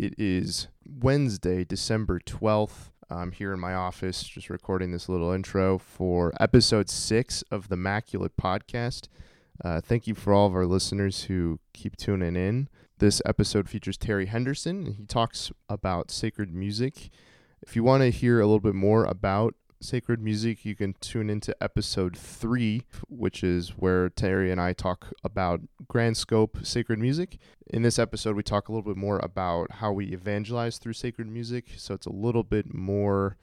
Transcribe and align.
It 0.00 0.14
is 0.16 0.68
Wednesday, 0.88 1.62
December 1.62 2.20
12th. 2.20 2.88
I'm 3.10 3.32
here 3.32 3.52
in 3.52 3.60
my 3.60 3.74
office 3.74 4.22
just 4.22 4.48
recording 4.48 4.92
this 4.92 5.10
little 5.10 5.30
intro 5.30 5.76
for 5.76 6.32
episode 6.40 6.88
six 6.88 7.44
of 7.50 7.68
the 7.68 7.74
Immaculate 7.74 8.34
Podcast. 8.38 9.08
Uh, 9.62 9.82
thank 9.82 10.06
you 10.06 10.14
for 10.14 10.32
all 10.32 10.46
of 10.46 10.54
our 10.54 10.64
listeners 10.64 11.24
who 11.24 11.60
keep 11.74 11.98
tuning 11.98 12.34
in. 12.34 12.70
This 12.96 13.20
episode 13.26 13.68
features 13.68 13.98
Terry 13.98 14.24
Henderson, 14.24 14.86
and 14.86 14.96
he 14.96 15.04
talks 15.04 15.52
about 15.68 16.10
sacred 16.10 16.54
music. 16.54 17.10
If 17.60 17.76
you 17.76 17.84
want 17.84 18.02
to 18.02 18.08
hear 18.08 18.40
a 18.40 18.46
little 18.46 18.58
bit 18.58 18.74
more 18.74 19.04
about 19.04 19.54
sacred 19.80 20.20
music, 20.20 20.64
you 20.64 20.74
can 20.74 20.94
tune 21.00 21.30
into 21.30 21.56
episode 21.62 22.16
three, 22.16 22.82
which 23.08 23.42
is 23.42 23.70
where 23.70 24.10
Terry 24.10 24.50
and 24.50 24.60
I 24.60 24.72
talk 24.72 25.08
about 25.24 25.60
grand 25.88 26.16
scope 26.16 26.58
sacred 26.62 26.98
music. 26.98 27.38
In 27.68 27.82
this 27.82 27.98
episode, 27.98 28.36
we 28.36 28.42
talk 28.42 28.68
a 28.68 28.72
little 28.72 28.88
bit 28.88 28.96
more 28.96 29.18
about 29.18 29.72
how 29.72 29.92
we 29.92 30.06
evangelize 30.06 30.78
through 30.78 30.92
sacred 30.92 31.28
music. 31.28 31.68
So 31.76 31.94
it's 31.94 32.06
a 32.06 32.12
little 32.12 32.44
bit 32.44 32.74
more 32.74 33.36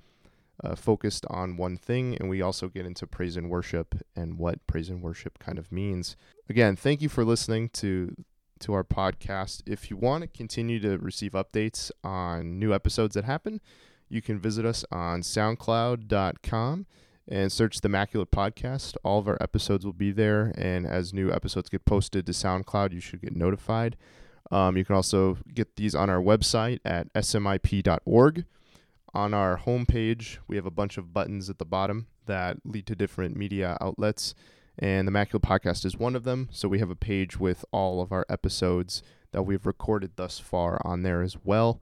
uh, 0.64 0.76
focused 0.76 1.26
on 1.30 1.58
one 1.58 1.78
thing, 1.78 2.16
and 2.20 2.30
we 2.30 2.42
also 2.42 2.68
get 2.68 2.86
into 2.86 3.06
praise 3.06 3.38
and 3.38 3.50
worship 3.50 3.96
and 4.16 4.38
what 4.38 4.66
praise 4.68 4.90
and 4.90 5.02
worship 5.02 5.40
kind 5.40 5.60
of 5.60 5.72
means. 5.72 6.16
Again, 6.50 6.76
thank 6.76 7.02
you 7.02 7.10
for 7.10 7.26
listening 7.26 7.70
to 7.70 8.16
to 8.60 8.74
our 8.74 8.84
podcast. 8.84 9.62
If 9.68 9.92
you 9.92 9.98
want 9.98 10.24
to 10.24 10.28
continue 10.28 10.80
to 10.80 10.98
receive 10.98 11.34
updates 11.34 11.92
on 12.04 12.58
new 12.58 12.74
episodes 12.74 13.14
that 13.14 13.24
happen, 13.24 13.62
you 14.10 14.22
can 14.22 14.40
visit 14.40 14.66
us 14.66 14.86
on 14.92 15.22
soundcloud.com 15.22 16.86
and 17.28 17.52
search 17.52 17.82
the 17.82 17.88
Immaculate 17.88 18.32
Podcast. 18.32 18.96
All 19.04 19.20
of 19.20 19.28
our 19.28 19.38
episodes 19.42 19.86
will 19.86 19.94
be 19.94 20.12
there, 20.12 20.54
and 20.58 20.88
as 20.88 21.14
new 21.14 21.32
episodes 21.32 21.70
get 21.70 21.86
posted 21.86 22.26
to 22.26 22.32
SoundCloud, 22.32 22.94
you 22.94 23.00
should 23.00 23.22
get 23.22 23.36
notified. 23.36 23.98
Um, 24.50 24.78
you 24.78 24.86
can 24.86 24.96
also 24.96 25.38
get 25.54 25.76
these 25.76 25.94
on 25.94 26.10
our 26.10 26.22
website 26.22 26.80
at 26.86 27.14
smip.org. 27.14 28.46
On 29.14 29.34
our 29.34 29.58
homepage, 29.58 30.38
we 30.48 30.56
have 30.56 30.66
a 30.66 30.72
bunch 30.72 30.98
of 30.98 31.14
buttons 31.14 31.50
at 31.50 31.58
the 31.58 31.66
bottom 31.66 32.08
that 32.28 32.58
lead 32.64 32.86
to 32.88 32.96
different 32.96 33.36
media 33.36 33.78
outlets, 33.82 34.34
and 34.80 35.08
the 35.08 35.10
Immaculate 35.10 35.44
Podcast 35.44 35.86
is 35.86 35.98
one 35.98 36.16
of 36.16 36.24
them. 36.24 36.48
So 36.52 36.70
we 36.70 36.80
have 36.80 36.92
a 36.92 36.96
page 36.96 37.38
with 37.40 37.66
all 37.72 38.02
of 38.02 38.12
our 38.12 38.26
episodes 38.30 39.02
that 39.32 39.44
we've 39.44 39.66
recorded 39.66 40.12
thus 40.16 40.40
far 40.40 40.80
on 40.86 41.04
there 41.04 41.22
as 41.22 41.36
well. 41.44 41.82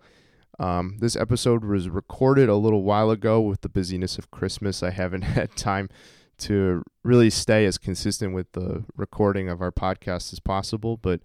Um, 0.59 0.97
this 0.99 1.15
episode 1.15 1.63
was 1.63 1.89
recorded 1.89 2.49
a 2.49 2.55
little 2.55 2.83
while 2.83 3.11
ago 3.11 3.41
with 3.41 3.61
the 3.61 3.69
busyness 3.69 4.17
of 4.17 4.31
Christmas. 4.31 4.81
I 4.81 4.91
haven't 4.91 5.21
had 5.23 5.55
time 5.55 5.89
to 6.37 6.83
really 7.03 7.29
stay 7.29 7.65
as 7.65 7.77
consistent 7.77 8.33
with 8.33 8.51
the 8.53 8.83
recording 8.95 9.49
of 9.49 9.61
our 9.61 9.71
podcast 9.71 10.33
as 10.33 10.39
possible, 10.39 10.97
but 10.97 11.21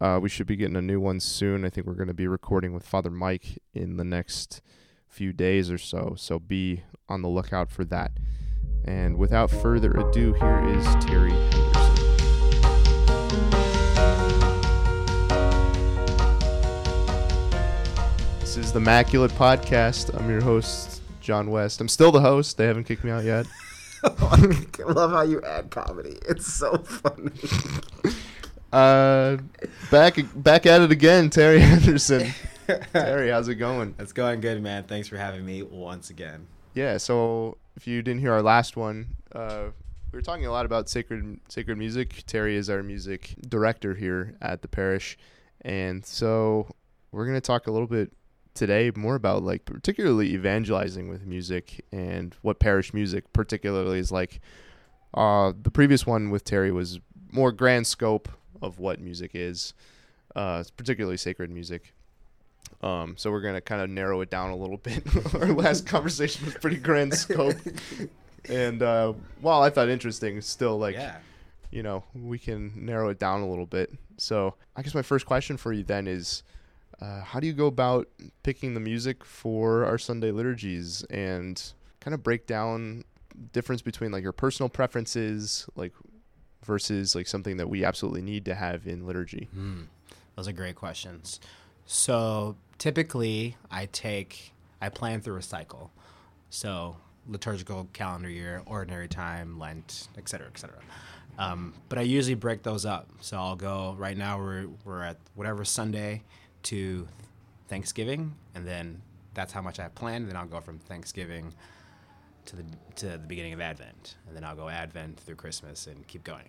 uh, 0.00 0.18
we 0.20 0.28
should 0.28 0.46
be 0.46 0.56
getting 0.56 0.76
a 0.76 0.82
new 0.82 1.00
one 1.00 1.20
soon. 1.20 1.64
I 1.64 1.70
think 1.70 1.86
we're 1.86 1.94
going 1.94 2.08
to 2.08 2.14
be 2.14 2.26
recording 2.26 2.72
with 2.72 2.86
Father 2.86 3.10
Mike 3.10 3.58
in 3.72 3.96
the 3.96 4.04
next 4.04 4.62
few 5.08 5.32
days 5.32 5.70
or 5.70 5.78
so, 5.78 6.14
so 6.16 6.38
be 6.38 6.82
on 7.08 7.22
the 7.22 7.28
lookout 7.28 7.70
for 7.70 7.84
that. 7.84 8.12
And 8.84 9.16
without 9.16 9.50
further 9.50 9.92
ado, 9.92 10.32
here 10.34 10.64
is 10.66 11.04
Terry 11.04 11.73
This 18.54 18.66
is 18.66 18.72
the 18.72 18.78
Immaculate 18.78 19.32
Podcast. 19.32 20.16
I'm 20.16 20.30
your 20.30 20.40
host, 20.40 21.02
John 21.20 21.50
West. 21.50 21.80
I'm 21.80 21.88
still 21.88 22.12
the 22.12 22.20
host. 22.20 22.56
They 22.56 22.66
haven't 22.66 22.84
kicked 22.84 23.02
me 23.02 23.10
out 23.10 23.24
yet. 23.24 23.46
I 24.04 24.58
love 24.86 25.10
how 25.10 25.22
you 25.22 25.42
add 25.42 25.70
comedy. 25.70 26.20
It's 26.28 26.46
so 26.46 26.78
funny. 26.78 27.32
Uh, 28.72 29.38
back 29.88 30.18
back 30.34 30.66
at 30.66 30.80
it 30.82 30.90
again, 30.90 31.30
Terry 31.30 31.60
Henderson. 31.60 32.32
Terry, 32.92 33.30
how's 33.30 33.46
it 33.46 33.54
going? 33.54 33.94
It's 34.00 34.12
going 34.12 34.40
good, 34.40 34.60
man. 34.64 34.82
Thanks 34.82 35.06
for 35.06 35.16
having 35.16 35.46
me 35.46 35.62
once 35.62 36.10
again. 36.10 36.48
Yeah. 36.74 36.96
So 36.96 37.56
if 37.76 37.86
you 37.86 38.02
didn't 38.02 38.20
hear 38.20 38.32
our 38.32 38.42
last 38.42 38.76
one, 38.76 39.06
uh, 39.32 39.66
we 40.10 40.16
were 40.16 40.22
talking 40.22 40.46
a 40.46 40.50
lot 40.50 40.66
about 40.66 40.88
sacred 40.88 41.38
sacred 41.48 41.78
music. 41.78 42.24
Terry 42.26 42.56
is 42.56 42.68
our 42.68 42.82
music 42.82 43.36
director 43.48 43.94
here 43.94 44.36
at 44.42 44.62
the 44.62 44.66
parish, 44.66 45.16
and 45.60 46.04
so 46.04 46.66
we're 47.12 47.26
gonna 47.26 47.40
talk 47.40 47.68
a 47.68 47.70
little 47.70 47.86
bit 47.86 48.12
today 48.54 48.90
more 48.94 49.16
about 49.16 49.42
like 49.42 49.64
particularly 49.64 50.32
evangelizing 50.32 51.08
with 51.08 51.26
music 51.26 51.84
and 51.92 52.34
what 52.42 52.58
parish 52.58 52.94
music 52.94 53.32
particularly 53.32 53.98
is 53.98 54.12
like. 54.12 54.40
Uh, 55.12 55.52
the 55.62 55.70
previous 55.70 56.06
one 56.06 56.30
with 56.30 56.44
Terry 56.44 56.72
was 56.72 57.00
more 57.30 57.52
grand 57.52 57.86
scope 57.86 58.28
of 58.62 58.78
what 58.78 59.00
music 59.00 59.32
is, 59.34 59.74
uh, 60.34 60.64
particularly 60.76 61.16
sacred 61.16 61.50
music. 61.50 61.92
Um, 62.82 63.14
so 63.16 63.30
we're 63.30 63.40
gonna 63.40 63.60
kind 63.60 63.80
of 63.80 63.90
narrow 63.90 64.20
it 64.20 64.30
down 64.30 64.50
a 64.50 64.56
little 64.56 64.76
bit. 64.82 65.02
Our 65.34 65.52
last 65.52 65.86
conversation 65.86 66.46
was 66.46 66.54
pretty 66.54 66.78
grand 66.78 67.14
scope, 67.18 67.56
and 68.48 68.82
uh, 68.82 69.14
while 69.40 69.62
I 69.62 69.70
thought 69.70 69.88
interesting, 69.88 70.40
still 70.40 70.78
like, 70.78 70.94
yeah. 70.94 71.18
you 71.70 71.82
know, 71.82 72.04
we 72.14 72.38
can 72.38 72.72
narrow 72.84 73.08
it 73.08 73.18
down 73.18 73.42
a 73.42 73.48
little 73.48 73.66
bit. 73.66 73.92
So 74.16 74.54
I 74.76 74.82
guess 74.82 74.94
my 74.94 75.02
first 75.02 75.26
question 75.26 75.56
for 75.56 75.72
you 75.72 75.82
then 75.82 76.06
is, 76.06 76.42
uh, 77.00 77.22
how 77.22 77.40
do 77.40 77.46
you 77.46 77.52
go 77.52 77.66
about 77.66 78.08
picking 78.42 78.74
the 78.74 78.80
music 78.80 79.24
for 79.24 79.84
our 79.84 79.98
Sunday 79.98 80.30
liturgies 80.30 81.02
and 81.10 81.62
kind 82.00 82.14
of 82.14 82.22
break 82.22 82.46
down 82.46 83.04
difference 83.52 83.82
between 83.82 84.12
like 84.12 84.22
your 84.22 84.32
personal 84.32 84.68
preferences, 84.68 85.66
like 85.74 85.92
versus 86.64 87.14
like 87.14 87.26
something 87.26 87.56
that 87.56 87.68
we 87.68 87.84
absolutely 87.84 88.22
need 88.22 88.44
to 88.44 88.54
have 88.54 88.86
in 88.86 89.06
liturgy? 89.06 89.48
Mm, 89.56 89.86
those 90.36 90.48
are 90.48 90.52
great 90.52 90.76
questions. 90.76 91.40
So 91.86 92.56
typically, 92.78 93.56
I 93.70 93.86
take 93.86 94.52
I 94.80 94.88
plan 94.88 95.20
through 95.20 95.36
a 95.36 95.42
cycle. 95.42 95.90
So 96.50 96.96
liturgical 97.26 97.88
calendar 97.92 98.28
year, 98.28 98.62
ordinary 98.66 99.08
time, 99.08 99.58
Lent, 99.58 100.08
et 100.16 100.28
cetera, 100.28 100.46
et 100.46 100.58
cetera. 100.58 100.78
Um, 101.38 101.74
but 101.88 101.98
I 101.98 102.02
usually 102.02 102.34
break 102.34 102.62
those 102.62 102.84
up. 102.84 103.08
So 103.20 103.36
I'll 103.36 103.56
go 103.56 103.96
right 103.98 104.16
now. 104.16 104.38
We're 104.38 104.66
we're 104.84 105.02
at 105.02 105.18
whatever 105.34 105.64
Sunday 105.64 106.22
to 106.64 107.08
Thanksgiving, 107.68 108.34
and 108.54 108.66
then 108.66 109.00
that's 109.34 109.52
how 109.52 109.62
much 109.62 109.78
I 109.78 109.84
have 109.84 109.94
planned. 109.94 110.28
Then 110.28 110.36
I'll 110.36 110.46
go 110.46 110.60
from 110.60 110.78
Thanksgiving 110.78 111.54
to 112.46 112.56
the 112.56 112.64
to 112.96 113.08
the 113.08 113.18
beginning 113.18 113.52
of 113.52 113.60
Advent, 113.60 114.16
and 114.26 114.36
then 114.36 114.44
I'll 114.44 114.56
go 114.56 114.68
Advent 114.68 115.18
through 115.20 115.36
Christmas 115.36 115.86
and 115.86 116.06
keep 116.06 116.24
going. 116.24 116.48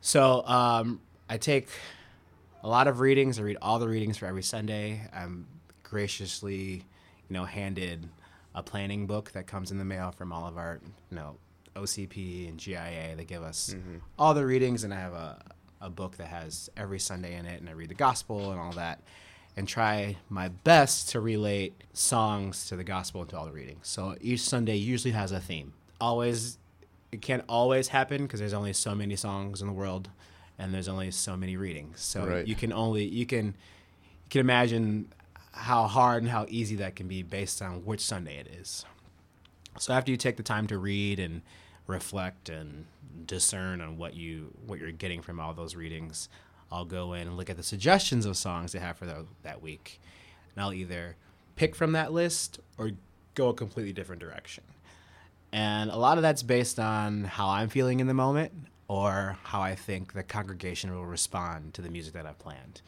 So 0.00 0.46
um, 0.46 1.00
I 1.28 1.38
take 1.38 1.68
a 2.62 2.68
lot 2.68 2.88
of 2.88 3.00
readings. 3.00 3.38
I 3.38 3.42
read 3.42 3.58
all 3.62 3.78
the 3.78 3.88
readings 3.88 4.18
for 4.18 4.26
every 4.26 4.42
Sunday. 4.42 5.00
I'm 5.14 5.46
graciously, 5.82 6.84
you 7.28 7.34
know, 7.34 7.44
handed 7.44 8.08
a 8.54 8.62
planning 8.62 9.06
book 9.06 9.32
that 9.32 9.46
comes 9.46 9.70
in 9.70 9.78
the 9.78 9.84
mail 9.84 10.12
from 10.12 10.32
all 10.32 10.46
of 10.46 10.56
our, 10.56 10.80
you 11.10 11.16
know, 11.16 11.36
OCP 11.76 12.48
and 12.48 12.58
GIA. 12.58 13.14
They 13.16 13.24
give 13.24 13.42
us 13.42 13.74
mm-hmm. 13.74 13.98
all 14.18 14.34
the 14.34 14.46
readings, 14.46 14.84
and 14.84 14.92
I 14.92 14.98
have 14.98 15.12
a 15.12 15.42
a 15.80 15.90
book 15.90 16.16
that 16.16 16.28
has 16.28 16.70
every 16.76 16.98
Sunday 16.98 17.36
in 17.36 17.46
it, 17.46 17.60
and 17.60 17.68
I 17.68 17.72
read 17.72 17.90
the 17.90 17.94
gospel 17.94 18.50
and 18.50 18.60
all 18.60 18.72
that, 18.72 19.00
and 19.56 19.66
try 19.66 20.16
my 20.28 20.48
best 20.48 21.10
to 21.10 21.20
relate 21.20 21.82
songs 21.92 22.68
to 22.68 22.76
the 22.76 22.84
gospel 22.84 23.22
and 23.22 23.30
to 23.30 23.38
all 23.38 23.46
the 23.46 23.52
readings. 23.52 23.88
So 23.88 24.16
each 24.20 24.40
Sunday 24.40 24.76
usually 24.76 25.12
has 25.12 25.32
a 25.32 25.40
theme. 25.40 25.72
Always, 26.00 26.58
it 27.12 27.22
can't 27.22 27.44
always 27.48 27.88
happen 27.88 28.22
because 28.22 28.40
there's 28.40 28.52
only 28.52 28.72
so 28.72 28.94
many 28.94 29.16
songs 29.16 29.60
in 29.60 29.66
the 29.66 29.72
world, 29.72 30.10
and 30.58 30.72
there's 30.74 30.88
only 30.88 31.10
so 31.10 31.36
many 31.36 31.56
readings. 31.56 32.00
So 32.00 32.26
right. 32.26 32.46
you 32.46 32.54
can 32.54 32.72
only 32.72 33.04
you 33.04 33.26
can 33.26 33.46
you 33.46 34.30
can 34.30 34.40
imagine 34.40 35.12
how 35.52 35.86
hard 35.86 36.22
and 36.22 36.30
how 36.30 36.44
easy 36.48 36.76
that 36.76 36.96
can 36.96 37.08
be 37.08 37.22
based 37.22 37.62
on 37.62 37.84
which 37.84 38.00
Sunday 38.00 38.38
it 38.38 38.48
is. 38.60 38.84
So 39.78 39.92
after 39.92 40.10
you 40.10 40.16
take 40.16 40.36
the 40.36 40.42
time 40.42 40.66
to 40.68 40.78
read 40.78 41.18
and 41.18 41.42
reflect 41.86 42.48
and 42.48 42.86
discern 43.26 43.80
on 43.80 43.96
what 43.96 44.14
you 44.14 44.52
what 44.66 44.78
you're 44.78 44.92
getting 44.92 45.22
from 45.22 45.40
all 45.40 45.54
those 45.54 45.74
readings, 45.74 46.28
I'll 46.70 46.84
go 46.84 47.12
in 47.12 47.28
and 47.28 47.36
look 47.36 47.50
at 47.50 47.56
the 47.56 47.62
suggestions 47.62 48.26
of 48.26 48.36
songs 48.36 48.72
they 48.72 48.78
have 48.78 48.96
for 48.96 49.06
the, 49.06 49.26
that 49.42 49.62
week, 49.62 50.00
and 50.54 50.64
I'll 50.64 50.72
either 50.72 51.16
pick 51.54 51.74
from 51.74 51.92
that 51.92 52.12
list 52.12 52.60
or 52.78 52.92
go 53.34 53.48
a 53.48 53.54
completely 53.54 53.92
different 53.92 54.20
direction. 54.20 54.64
And 55.52 55.90
a 55.90 55.96
lot 55.96 56.18
of 56.18 56.22
that's 56.22 56.42
based 56.42 56.78
on 56.78 57.24
how 57.24 57.48
I'm 57.48 57.68
feeling 57.68 58.00
in 58.00 58.06
the 58.06 58.14
moment 58.14 58.52
or 58.88 59.38
how 59.42 59.62
I 59.62 59.74
think 59.74 60.12
the 60.12 60.22
congregation 60.22 60.94
will 60.94 61.06
respond 61.06 61.74
to 61.74 61.82
the 61.82 61.90
music 61.90 62.14
that 62.14 62.26
I've 62.26 62.38
planned. 62.38 62.82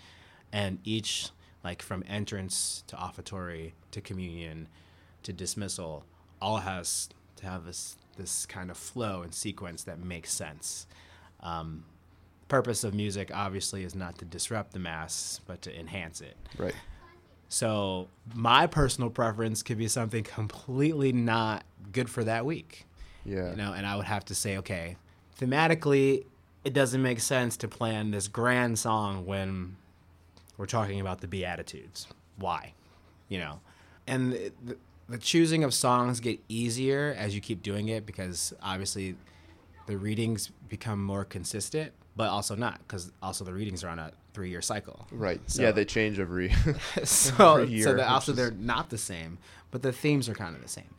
And 0.53 0.79
each, 0.85 1.31
like 1.65 1.83
from 1.83 2.05
entrance 2.09 2.85
to 2.89 2.97
offertory 2.97 3.73
to 3.93 4.01
communion 4.01 4.69
to 5.23 5.33
dismissal, 5.33 6.05
all 6.41 6.59
has 6.59 7.09
to 7.39 7.47
have 7.47 7.65
this 7.65 7.97
this 8.17 8.47
kind 8.47 8.71
of 8.71 8.77
flow 8.77 9.23
and 9.23 9.33
sequence 9.33 9.85
that 9.85 9.99
makes 10.01 10.33
sense. 10.33 10.87
Um, 11.41 11.85
purpose 12.49 12.83
of 12.83 12.93
music 12.95 13.31
obviously 13.33 13.85
is 13.85 13.95
not 13.95 14.19
to 14.19 14.25
disrupt 14.25 14.73
the 14.73 14.81
mass, 14.81 15.41
but 15.47 15.63
to 15.63 15.79
enhance 15.79 16.21
it. 16.21 16.37
Right. 16.59 16.75
So 17.49 18.09
my 18.35 18.67
personal 18.67 19.09
preference 19.09 19.63
could 19.63 19.79
be 19.79 19.89
something 19.89 20.25
completely 20.25 21.13
not 21.13 21.65
good 21.93 22.11
for 22.11 22.25
that 22.25 22.45
week. 22.45 22.87
Yeah. 23.25 23.51
You 23.51 23.57
know, 23.57 23.73
and 23.73 23.87
I 23.87 23.97
would 23.97 24.07
have 24.07 24.25
to 24.27 24.35
say, 24.35 24.57
okay, 24.59 24.97
thematically, 25.41 26.25
it 26.65 26.73
doesn't 26.73 27.03
make 27.03 27.21
sense 27.21 27.57
to 27.59 27.69
plan 27.69 28.11
this 28.11 28.29
grand 28.29 28.79
song 28.79 29.27
when 29.27 29.77
we're 30.57 30.67
talking 30.67 31.01
about 31.01 31.21
the 31.21 31.29
Beatitudes. 31.29 32.09
why, 32.37 32.73
you 33.29 33.39
know, 33.39 33.61
and 34.07 34.33
the, 34.33 34.77
the 35.09 35.19
choosing 35.19 35.65
of 35.65 35.73
songs 35.73 36.21
get 36.21 36.39
easier 36.49 37.15
as 37.19 37.35
you 37.35 37.41
keep 37.41 37.63
doing 37.63 37.89
it 37.89 38.05
because 38.07 38.53
obviously 38.63 39.17
the 39.87 39.97
readings 39.97 40.51
become 40.69 41.03
more 41.03 41.25
consistent, 41.25 41.93
but 42.17 42.29
also 42.29 42.55
not 42.55 42.79
because 42.87 43.11
also 43.23 43.45
the 43.45 43.53
readings 43.53 43.83
are 43.85 43.89
on 43.89 43.99
a 43.99 44.13
three 44.35 44.51
year 44.51 44.61
cycle. 44.61 45.07
Right. 45.11 45.41
So- 45.51 45.63
yeah, 45.63 45.71
they 45.71 45.85
change 45.85 46.19
every. 46.19 46.53
so 47.05 47.57
every 47.57 47.75
year, 47.75 47.85
so 47.85 47.91
that 47.95 47.99
which 48.01 48.09
also 48.11 48.33
is- 48.33 48.37
they're 48.37 48.51
not 48.51 48.91
the 48.91 48.99
same, 48.99 49.39
but 49.71 49.83
the 49.83 49.93
themes 49.93 50.29
are 50.29 50.35
kind 50.35 50.55
of 50.55 50.63
the 50.63 50.69
same. 50.69 50.95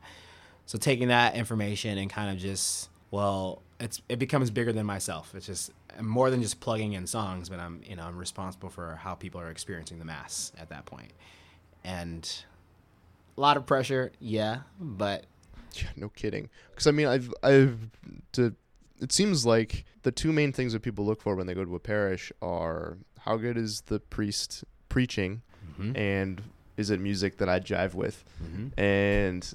So 0.65 0.77
taking 0.77 1.07
that 1.07 1.35
information 1.35 1.97
and 1.97 2.09
kind 2.09 2.29
of 2.31 2.37
just 2.37 2.89
well, 3.11 3.61
it's 3.79 4.01
it 4.09 4.19
becomes 4.19 4.51
bigger 4.51 4.71
than 4.73 4.85
myself. 4.85 5.33
It's 5.35 5.45
just 5.47 5.71
more 5.99 6.29
than 6.29 6.41
just 6.41 6.59
plugging 6.59 6.93
in 6.93 7.07
songs, 7.07 7.49
but 7.49 7.59
I'm 7.59 7.81
you 7.85 7.95
know 7.95 8.03
I'm 8.03 8.17
responsible 8.17 8.69
for 8.69 8.95
how 8.95 9.15
people 9.15 9.39
are 9.41 9.49
experiencing 9.49 9.99
the 9.99 10.05
mass 10.05 10.51
at 10.59 10.69
that 10.69 10.85
point, 10.85 11.11
and 11.83 12.29
a 13.39 13.41
lot 13.41 13.55
of 13.55 13.65
pressure, 13.65 14.11
yeah, 14.19 14.59
but 14.79 15.25
Yeah, 15.75 15.87
no 15.95 16.09
kidding. 16.09 16.49
Because 16.71 16.87
I 16.87 16.91
mean, 16.91 17.07
I've 17.07 17.33
I've 17.41 17.77
to. 18.33 18.53
It 19.01 19.13
seems 19.13 19.45
like 19.45 19.85
the 20.03 20.11
two 20.11 20.33
main 20.33 20.51
things 20.51 20.73
that 20.73 20.81
people 20.81 21.05
look 21.05 21.21
for 21.21 21.35
when 21.35 21.47
they 21.47 21.53
go 21.53 21.63
to 21.63 21.73
a 21.75 21.79
parish 21.79 22.33
are 22.41 22.97
how 23.19 23.37
good 23.37 23.57
is 23.57 23.81
the 23.85 23.99
priest 24.01 24.65
preaching, 24.89 25.41
Mhm. 25.79 25.97
and 25.97 26.41
is 26.75 26.89
it 26.89 26.99
music 26.99 27.37
that 27.37 27.47
I 27.47 27.61
jive 27.61 27.93
with, 27.93 28.25
Mhm. 28.43 28.77
and 28.77 29.53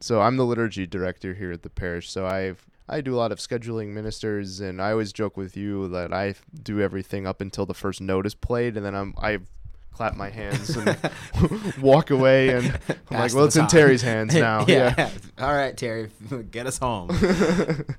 so 0.00 0.20
I'm 0.20 0.36
the 0.36 0.44
liturgy 0.44 0.86
director 0.86 1.32
here 1.34 1.50
at 1.52 1.62
the 1.62 1.70
parish. 1.70 2.10
So 2.10 2.26
I've 2.26 2.66
I 2.90 3.00
do 3.00 3.14
a 3.14 3.18
lot 3.18 3.32
of 3.32 3.38
scheduling 3.38 3.88
ministers, 3.88 4.60
and 4.60 4.80
I 4.82 4.90
always 4.92 5.12
joke 5.14 5.36
with 5.38 5.56
you 5.56 5.88
that 5.88 6.12
I 6.12 6.34
do 6.62 6.80
everything 6.82 7.26
up 7.26 7.40
until 7.40 7.64
the 7.66 7.74
first 7.74 8.00
note 8.02 8.26
is 8.26 8.34
played, 8.34 8.76
and 8.76 8.84
then 8.84 8.94
I'm 8.94 9.14
I 9.16 9.38
clap 9.92 10.16
my 10.16 10.30
hands 10.30 10.76
and 10.76 10.96
walk 11.80 12.10
away, 12.10 12.50
and 12.50 12.78
I'm 13.10 13.18
like, 13.18 13.34
well, 13.34 13.44
it's 13.46 13.56
in. 13.56 13.66
Terry's 13.66 14.02
hands 14.02 14.34
now. 14.34 14.64
yeah. 14.68 15.10
All 15.38 15.52
right, 15.52 15.76
Terry, 15.76 16.10
get 16.50 16.66
us 16.66 16.78
home. 16.78 17.10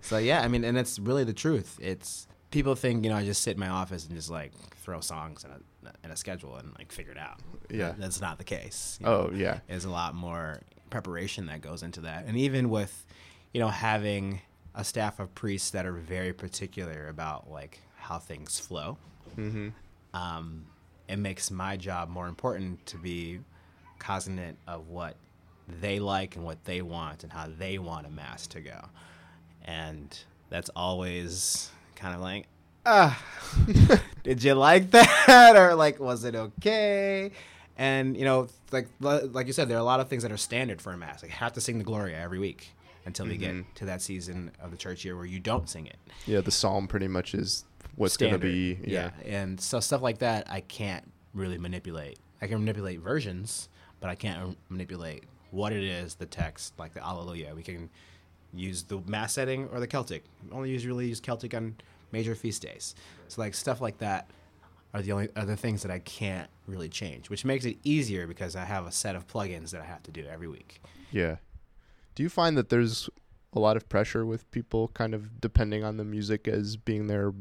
so 0.02 0.18
yeah, 0.18 0.42
I 0.42 0.48
mean, 0.48 0.64
and 0.64 0.78
it's 0.78 1.00
really 1.00 1.24
the 1.24 1.34
truth. 1.34 1.78
It's 1.82 2.28
people 2.52 2.76
think 2.76 3.04
you 3.04 3.10
know 3.10 3.16
I 3.18 3.26
just 3.26 3.42
sit 3.44 3.54
in 3.56 3.60
my 3.60 3.70
office 3.70 4.06
and 4.06 4.16
just 4.16 4.30
like 4.30 4.52
throw 4.78 5.00
songs 5.02 5.44
in 5.44 5.52
a 5.52 5.60
in 6.04 6.12
a 6.12 6.16
schedule 6.16 6.56
and 6.56 6.74
like 6.78 6.92
figure 6.92 7.12
it 7.12 7.18
out. 7.18 7.40
Yeah. 7.70 7.94
that's 7.98 8.20
not 8.22 8.38
the 8.38 8.44
case. 8.44 8.98
you 9.00 9.06
know. 9.06 9.12
Oh 9.12 9.32
yeah. 9.36 9.60
There's 9.68 9.86
a 9.86 9.90
lot 9.92 10.16
more 10.16 10.62
preparation 10.90 11.46
that 11.48 11.62
goes 11.62 11.84
into 11.84 12.02
that, 12.02 12.26
and 12.26 12.38
even 12.38 12.70
with 12.70 13.06
you 13.54 13.60
know 13.60 13.68
having 13.68 14.42
a 14.76 14.84
staff 14.84 15.20
of 15.20 15.34
priests 15.36 15.72
that 15.72 15.86
are 15.86 15.92
very 15.94 16.32
particular 16.34 17.08
about 17.10 17.50
like 17.52 17.80
how 17.98 18.18
things 18.20 18.60
flow 18.60 18.98
Mm-hmm. 19.38 19.70
um, 20.14 20.66
it 21.10 21.18
makes 21.18 21.50
my 21.52 21.76
job 21.76 22.08
more 22.10 22.28
important 22.28 22.86
to 22.86 22.98
be 22.98 23.40
cognizant 23.98 24.58
of 24.68 24.88
what 24.88 25.16
they 25.82 26.00
like 26.00 26.36
and 26.36 26.46
what 26.46 26.64
they 26.66 26.82
want 26.82 27.24
and 27.24 27.34
how 27.34 27.48
they 27.58 27.78
want 27.80 28.06
a 28.06 28.10
mass 28.10 28.48
to 28.48 28.62
go. 28.62 28.80
And 29.66 30.18
that's 30.50 30.70
always 30.76 31.70
kind 31.96 32.16
of 32.16 32.22
like, 32.22 32.46
ah, 32.86 33.22
did 34.24 34.44
you 34.44 34.54
like 34.54 34.92
that? 34.92 35.56
Or 35.56 35.76
like, 35.76 36.00
was 36.00 36.24
it 36.24 36.36
okay? 36.36 37.32
And, 37.78 38.18
you 38.18 38.26
know, 38.26 38.48
like 38.72 38.88
like 39.00 39.48
you 39.48 39.54
said, 39.54 39.70
there 39.70 39.78
are 39.78 39.82
a 39.82 39.84
lot 39.84 40.00
of 40.00 40.10
things 40.10 40.24
that 40.24 40.32
are 40.32 40.38
standard 40.38 40.82
for 40.82 40.92
a 40.94 40.98
mass. 40.98 41.22
Like, 41.24 41.32
have 41.32 41.54
to 41.54 41.62
sing 41.62 41.78
the 41.78 41.84
Gloria 41.84 42.18
every 42.20 42.40
week 42.40 42.70
until 43.06 43.26
we 43.26 43.38
Mhm. 43.38 43.40
get 43.40 43.76
to 43.76 43.86
that 43.86 44.02
season 44.02 44.52
of 44.62 44.72
the 44.72 44.78
church 44.78 45.06
year 45.06 45.16
where 45.16 45.26
you 45.26 45.40
don't 45.40 45.70
sing 45.70 45.88
it 45.88 45.96
Yeah, 46.28 46.42
the 46.42 46.52
psalm 46.52 46.88
pretty 46.88 47.08
much 47.08 47.34
is 47.34 47.64
what's 47.96 48.18
gonna 48.18 48.38
be. 48.38 48.80
Yeah. 48.86 49.12
and 49.26 49.60
so 49.60 49.80
stuff 49.80 50.02
like 50.02 50.20
that 50.20 50.50
I 50.50 50.62
can't 50.62 51.10
really 51.34 51.58
manipulate. 51.58 52.20
I 52.42 52.48
can 52.48 52.60
manipulate 52.60 53.00
versions, 53.02 53.70
but 54.00 54.10
I 54.10 54.16
can't 54.16 54.58
manipulate 54.70 55.26
what 55.52 55.74
it 55.74 55.84
is, 55.84 56.16
the 56.16 56.26
text, 56.26 56.74
like 56.78 56.94
the 56.94 57.06
Alleluia. 57.06 57.54
We 57.56 57.64
can 57.64 57.90
use 58.54 58.84
the 58.84 59.02
mass 59.06 59.34
setting 59.34 59.68
or 59.70 59.80
the 59.80 59.88
Celtic. 59.88 60.24
We 60.46 60.56
only 60.56 60.70
usually 60.70 61.08
use 61.08 61.20
Celtic 61.20 61.54
on 61.54 61.76
major 62.12 62.36
feast 62.36 62.62
days. 62.62 62.96
So 63.28 63.42
like 63.42 63.54
stuff 63.54 63.82
like 63.82 63.98
that 64.00 64.30
are 64.94 65.02
the 65.02 65.12
only 65.12 65.30
are 65.36 65.46
the 65.46 65.56
things 65.56 65.84
that 65.84 65.92
I 65.92 66.00
can't 66.00 66.50
really 66.68 66.90
change, 66.90 67.30
which 67.30 67.46
makes 67.46 67.66
it 67.66 67.78
easier 67.84 68.26
because 68.28 68.56
I 68.56 68.66
have 68.66 68.88
a 68.88 68.92
set 68.92 69.16
of 69.16 69.28
plugins 69.28 69.72
that 69.72 69.82
I 69.82 69.86
have 69.86 70.04
to 70.04 70.12
do 70.12 70.26
every 70.26 70.48
week. 70.48 70.82
Yeah. 71.12 71.38
Do 72.16 72.24
you 72.24 72.30
find 72.30 72.58
that 72.58 72.70
there's 72.70 73.10
a 73.54 73.60
lot 73.60 73.78
of 73.78 73.88
pressure 73.90 74.26
with 74.26 74.50
people 74.52 74.90
kind 74.90 75.14
of 75.14 75.42
depending 75.42 75.84
on 75.84 75.98
the 75.98 76.04
music 76.04 76.48
as 76.48 76.76
being 76.76 77.08
their 77.08 77.34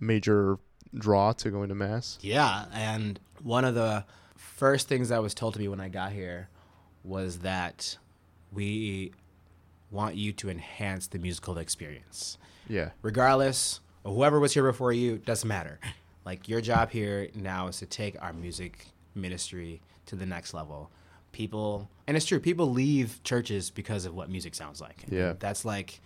major 0.00 0.58
draw 0.94 1.32
to 1.32 1.50
going 1.50 1.68
to 1.68 1.74
mass? 1.74 2.18
Yeah, 2.20 2.66
and 2.72 3.18
one 3.42 3.64
of 3.64 3.74
the 3.74 4.04
first 4.36 4.88
things 4.88 5.08
that 5.08 5.22
was 5.22 5.34
told 5.34 5.54
to 5.54 5.60
me 5.60 5.68
when 5.68 5.80
I 5.80 5.88
got 5.88 6.12
here 6.12 6.48
was 7.02 7.40
that 7.40 7.98
we 8.52 9.12
want 9.90 10.16
you 10.16 10.32
to 10.32 10.50
enhance 10.50 11.06
the 11.06 11.18
musical 11.18 11.58
experience. 11.58 12.38
Yeah. 12.68 12.90
Regardless 13.02 13.80
of 14.04 14.14
whoever 14.14 14.40
was 14.40 14.54
here 14.54 14.64
before 14.64 14.92
you, 14.92 15.18
doesn't 15.18 15.48
matter. 15.48 15.78
Like 16.24 16.48
your 16.48 16.62
job 16.62 16.90
here 16.90 17.28
now 17.34 17.66
is 17.68 17.80
to 17.80 17.86
take 17.86 18.16
our 18.22 18.32
music 18.32 18.86
ministry 19.14 19.82
to 20.06 20.16
the 20.16 20.24
next 20.24 20.54
level. 20.54 20.90
People, 21.32 21.90
and 22.06 22.16
it's 22.16 22.24
true, 22.24 22.40
people 22.40 22.70
leave 22.70 23.22
churches 23.24 23.70
because 23.70 24.06
of 24.06 24.14
what 24.14 24.30
music 24.30 24.54
sounds 24.54 24.80
like. 24.80 25.04
Yeah. 25.06 25.34
That's 25.38 25.66
like 25.66 26.00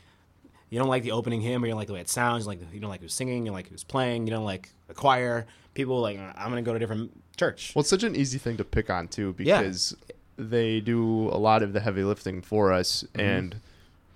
you 0.71 0.79
don't 0.79 0.89
like 0.89 1.03
the 1.03 1.13
opening 1.13 1.41
hymn, 1.41 1.63
or 1.63 1.67
you 1.67 1.73
don't 1.73 1.79
like 1.79 1.87
the 1.89 1.95
way 1.95 2.01
it 2.01 2.09
sounds. 2.09 2.47
Like 2.47 2.61
you 2.73 2.81
don't 2.81 2.91
like 2.91 3.01
who's 3.01 3.15
singing, 3.15 3.39
you 3.39 3.47
don't 3.47 3.55
like 3.55 3.69
who's 3.69 3.85
playing, 3.85 4.27
you 4.27 4.33
don't 4.33 4.45
like 4.45 4.71
the 4.87 4.95
choir. 4.95 5.47
People 5.75 6.01
like 6.01 6.19
I'm 6.19 6.49
gonna 6.51 6.63
go 6.63 6.73
to 6.73 6.77
a 6.77 6.81
different 6.81 7.11
church. 7.37 7.73
Well, 7.75 7.81
it's 7.81 7.91
such 7.91 8.03
an 8.03 8.17
easy 8.17 8.39
thing 8.39 8.57
to 8.57 8.65
pick 8.65 8.91
on 8.91 9.09
too 9.09 9.35
Yeah. 9.39 9.59
because 9.61 9.97
they 10.37 10.81
do 10.81 11.29
a 11.31 11.39
lot 11.39 11.63
of 11.63 11.73
the 11.73 11.81
heavy 11.81 12.03
lifting 12.05 12.43
for 12.43 12.73
us, 12.73 13.05
Mm-hmm. 13.15 13.21
and 13.21 13.57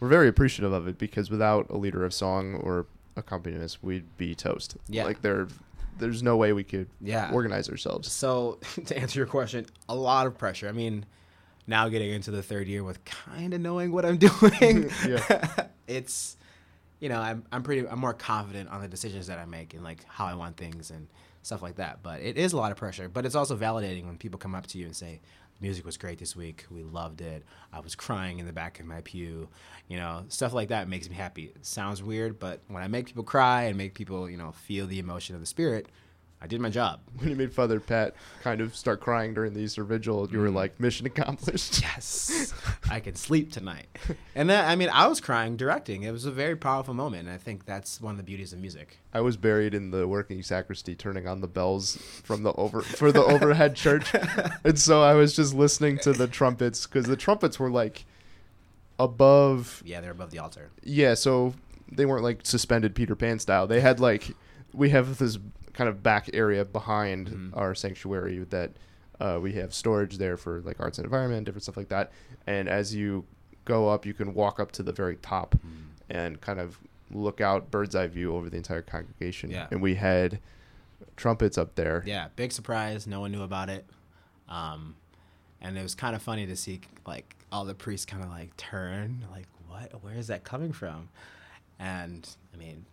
we're 0.00 0.08
very 0.08 0.26
appreciative 0.28 0.72
of 0.72 0.88
it 0.88 0.98
because 0.98 1.30
without 1.30 1.70
a 1.70 1.76
leader 1.76 2.04
of 2.04 2.12
song 2.12 2.54
or 2.56 2.86
accompanist, 3.16 3.82
we'd 3.82 4.04
be 4.16 4.34
toast. 4.34 4.76
Yeah. 4.88 5.04
Like 5.04 5.22
there, 5.22 5.46
there's 5.98 6.22
no 6.22 6.36
way 6.36 6.52
we 6.52 6.64
could 6.64 6.88
Yeah. 7.00 7.30
organize 7.32 7.68
ourselves. 7.70 8.10
So 8.10 8.58
to 8.86 8.98
answer 8.98 9.18
your 9.20 9.26
question, 9.28 9.66
a 9.88 9.94
lot 9.94 10.26
of 10.26 10.36
pressure. 10.36 10.68
I 10.68 10.72
mean, 10.72 11.04
now 11.68 11.88
getting 11.88 12.10
into 12.10 12.32
the 12.32 12.42
third 12.42 12.66
year 12.66 12.82
with 12.82 13.04
kind 13.04 13.54
of 13.54 13.60
knowing 13.60 13.92
what 13.92 14.04
I'm 14.04 14.16
doing, 14.28 14.90
Yeah. 15.06 15.66
it's 15.86 16.36
you 17.02 17.08
know 17.08 17.20
I'm 17.20 17.44
I'm 17.52 17.62
pretty 17.64 17.86
I'm 17.86 17.98
more 17.98 18.14
confident 18.14 18.70
on 18.70 18.80
the 18.80 18.88
decisions 18.88 19.26
that 19.26 19.38
I 19.38 19.44
make 19.44 19.74
and 19.74 19.82
like 19.82 20.04
how 20.06 20.24
I 20.24 20.34
want 20.34 20.56
things 20.56 20.90
and 20.90 21.08
stuff 21.42 21.60
like 21.60 21.76
that. 21.76 22.02
But 22.02 22.20
it 22.20 22.38
is 22.38 22.52
a 22.52 22.56
lot 22.56 22.70
of 22.70 22.78
pressure. 22.78 23.08
But 23.08 23.26
it's 23.26 23.34
also 23.34 23.56
validating 23.56 24.06
when 24.06 24.16
people 24.16 24.38
come 24.38 24.54
up 24.54 24.66
to 24.68 24.78
you 24.78 24.86
and 24.86 24.96
say. 24.96 25.20
"The 25.58 25.66
Music 25.66 25.84
was 25.84 25.96
great 25.96 26.18
this 26.18 26.34
week. 26.34 26.64
We 26.70 26.82
loved 26.82 27.20
it. 27.20 27.42
I 27.72 27.80
was 27.80 27.94
crying 27.94 28.38
in 28.38 28.46
the 28.46 28.52
back 28.52 28.80
of 28.80 28.86
my 28.86 29.00
pew. 29.02 29.48
You 29.88 29.96
know, 29.96 30.24
stuff 30.28 30.52
like 30.52 30.68
that 30.68 30.88
makes 30.88 31.08
me 31.08 31.14
happy. 31.16 31.52
It 31.54 31.66
sounds 31.66 32.02
weird, 32.02 32.38
but 32.38 32.60
when 32.68 32.82
I 32.82 32.88
make 32.88 33.06
people 33.06 33.24
cry 33.24 33.64
and 33.64 33.76
make 33.76 33.94
people, 33.94 34.30
you 34.30 34.36
know, 34.36 34.52
feel 34.52 34.86
the 34.86 34.98
emotion 34.98 35.34
of 35.34 35.40
the 35.40 35.46
spirit, 35.46 35.88
I 36.42 36.46
did 36.48 36.60
my 36.60 36.70
job. 36.70 36.98
When 37.18 37.28
you 37.30 37.36
made 37.36 37.52
Father 37.54 37.78
Pat 37.78 38.14
kind 38.42 38.60
of 38.60 38.74
start 38.74 39.00
crying 39.00 39.32
during 39.32 39.52
the 39.54 39.60
Easter 39.60 39.84
Vigil, 39.84 40.28
you 40.32 40.38
were 40.40 40.48
Mm. 40.48 40.54
like, 40.54 40.80
mission 40.80 41.06
accomplished. 41.06 41.80
yes, 41.82 42.52
I 42.90 42.98
can 42.98 43.14
sleep 43.14 43.52
tonight. 43.52 43.86
And 44.34 44.50
then, 44.50 44.64
I 44.64 44.74
mean, 44.74 44.88
I 44.92 45.06
was 45.06 45.20
crying 45.20 45.56
directing. 45.56 46.02
It 46.02 46.10
was 46.10 46.24
a 46.24 46.32
very 46.32 46.56
powerful 46.56 46.94
moment. 46.94 47.28
And 47.28 47.30
I 47.34 47.38
think 47.38 47.64
that's 47.64 48.00
one 48.00 48.10
of 48.12 48.16
the 48.16 48.24
beauties 48.24 48.52
of 48.52 48.58
music. 48.58 48.98
I 49.14 49.20
was 49.20 49.36
buried 49.36 49.72
in 49.72 49.90
the 49.92 50.08
working 50.08 50.42
sacristy, 50.42 50.96
turning 50.96 51.28
on 51.28 51.40
the 51.42 51.46
bells 51.46 51.96
from 52.24 52.42
the 52.42 52.52
over 52.54 52.80
for 52.82 53.12
the 53.12 53.22
overhead 53.22 53.76
church, 53.76 54.12
and 54.64 54.78
so 54.78 55.02
I 55.02 55.14
was 55.14 55.36
just 55.36 55.54
listening 55.54 55.98
to 56.00 56.12
the 56.12 56.26
trumpets 56.26 56.86
because 56.86 57.06
the 57.06 57.16
trumpets 57.16 57.60
were 57.60 57.70
like 57.70 58.04
above. 58.98 59.82
Yeah, 59.84 60.00
they're 60.00 60.10
above 60.12 60.30
the 60.30 60.38
altar. 60.38 60.70
Yeah, 60.82 61.14
so 61.14 61.54
they 61.90 62.06
weren't 62.06 62.24
like 62.24 62.40
suspended 62.44 62.94
Peter 62.94 63.14
Pan 63.14 63.38
style. 63.38 63.66
They 63.66 63.80
had 63.80 64.00
like 64.00 64.34
we 64.72 64.90
have 64.90 65.18
this 65.18 65.38
kind 65.74 65.88
of 65.88 66.02
back 66.02 66.28
area 66.32 66.64
behind 66.64 67.28
Mhm. 67.28 67.56
our 67.56 67.74
sanctuary 67.74 68.38
that 68.50 68.72
uh, 69.20 69.38
we 69.40 69.52
have 69.52 69.72
storage 69.72 70.18
there 70.18 70.36
for 70.36 70.60
like 70.62 70.80
arts 70.80 70.98
and 70.98 71.04
environment, 71.04 71.44
different 71.46 71.62
stuff 71.62 71.76
like 71.76 71.88
that. 71.88 72.10
And 72.46 72.68
as 72.68 72.94
you 72.94 73.24
go 73.64 73.88
up, 73.88 74.04
you 74.04 74.14
can 74.14 74.34
walk 74.34 74.58
up 74.58 74.72
to 74.72 74.82
the 74.82 74.92
very 74.92 75.16
top 75.16 75.54
and 76.10 76.40
kind 76.40 76.58
of 76.58 76.78
look 77.10 77.40
out 77.40 77.70
bird's 77.70 77.94
eye 77.94 78.08
view 78.08 78.34
over 78.34 78.50
the 78.50 78.56
entire 78.56 78.82
congregation. 78.82 79.50
Yeah. 79.50 79.68
And 79.70 79.80
we 79.80 79.94
had 79.94 80.40
trumpets 81.16 81.56
up 81.56 81.74
there. 81.76 82.02
Yeah, 82.04 82.28
big 82.36 82.50
surprise. 82.52 83.06
No 83.06 83.20
one 83.20 83.30
knew 83.32 83.42
about 83.42 83.68
it. 83.68 83.86
Um, 84.48 84.96
and 85.60 85.78
it 85.78 85.82
was 85.82 85.94
kind 85.94 86.16
of 86.16 86.22
funny 86.22 86.46
to 86.46 86.56
see 86.56 86.80
like 87.06 87.36
all 87.52 87.64
the 87.64 87.74
priests 87.74 88.06
kind 88.06 88.22
of 88.24 88.28
like 88.30 88.56
turn, 88.56 89.24
like, 89.30 89.46
what? 89.68 90.02
Where 90.02 90.14
is 90.14 90.26
that 90.26 90.42
coming 90.42 90.72
from? 90.72 91.08
And 91.78 92.28
I 92.52 92.56
mean, 92.56 92.86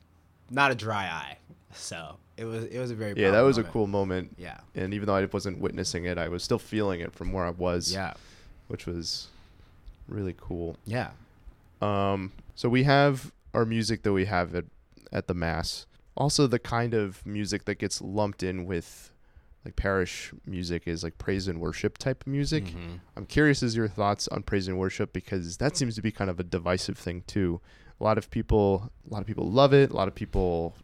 not 0.52 0.72
a 0.72 0.76
dry 0.76 1.06
eye. 1.06 1.38
So 1.74 2.18
it 2.40 2.46
was 2.46 2.64
it 2.66 2.80
was 2.80 2.92
a 2.92 2.96
very 2.96 3.14
Yeah, 3.22 3.32
that 3.32 3.42
was 3.42 3.58
a 3.58 3.64
cool 3.64 3.88
moment. 3.88 4.36
Yeah, 4.38 4.60
And 4.76 4.94
even 4.94 5.08
though 5.08 5.16
I 5.16 5.26
wasn't 5.26 5.60
witnessing 5.60 6.06
it, 6.06 6.18
I 6.18 6.28
was 6.30 6.42
still 6.44 6.60
feeling 6.60 7.00
it 7.02 7.12
from 7.14 7.32
where 7.34 7.46
I 7.46 7.50
was, 7.52 7.92
yeah, 7.94 8.14
which 8.68 8.86
was 8.86 9.28
really 10.08 10.36
cool. 10.40 10.78
yeah. 10.86 11.12
Um, 11.82 12.32
so 12.56 12.68
we 12.70 12.84
have 12.84 13.32
our 13.54 13.66
music 13.66 14.04
that 14.04 14.12
we 14.14 14.26
have 14.26 14.54
at, 14.56 14.66
at 15.12 15.28
the 15.28 15.34
mass. 15.34 15.86
Also, 16.16 16.46
the 16.48 16.60
kind 16.60 16.94
of 16.94 17.26
music 17.26 17.66
that 17.66 17.76
gets 17.80 18.02
lumped 18.02 18.44
in 18.44 18.66
with 18.66 19.12
like 19.66 19.76
parish 19.76 20.34
music 20.46 20.84
is 20.88 21.04
like 21.04 21.18
praise 21.18 21.48
and 21.48 21.60
worship 21.62 21.98
type 21.98 22.24
music. 22.28 22.66
Mhm. 22.66 23.00
I'm 23.16 23.26
curious 23.26 23.64
as 23.64 23.76
your 23.76 23.88
thoughts 23.88 24.28
on 24.30 24.44
praise 24.44 24.68
and 24.68 24.78
worship 24.78 25.14
because 25.14 25.58
that 25.58 25.78
seems 25.78 25.96
to 25.96 26.02
be 26.02 26.12
kind 26.12 26.30
of 26.30 26.40
a 26.40 26.44
divisive 26.44 26.98
thing 26.98 27.24
too. 27.28 27.62
A 28.00 28.04
lot 28.04 28.18
of 28.18 28.30
people, 28.30 28.92
a 29.10 29.14
lot 29.14 29.22
of 29.22 29.28
people 29.28 29.50
love 29.50 29.74
it. 29.74 29.92
A 29.92 29.96
lot 29.96 30.08
of 30.08 30.16
people, 30.16 30.76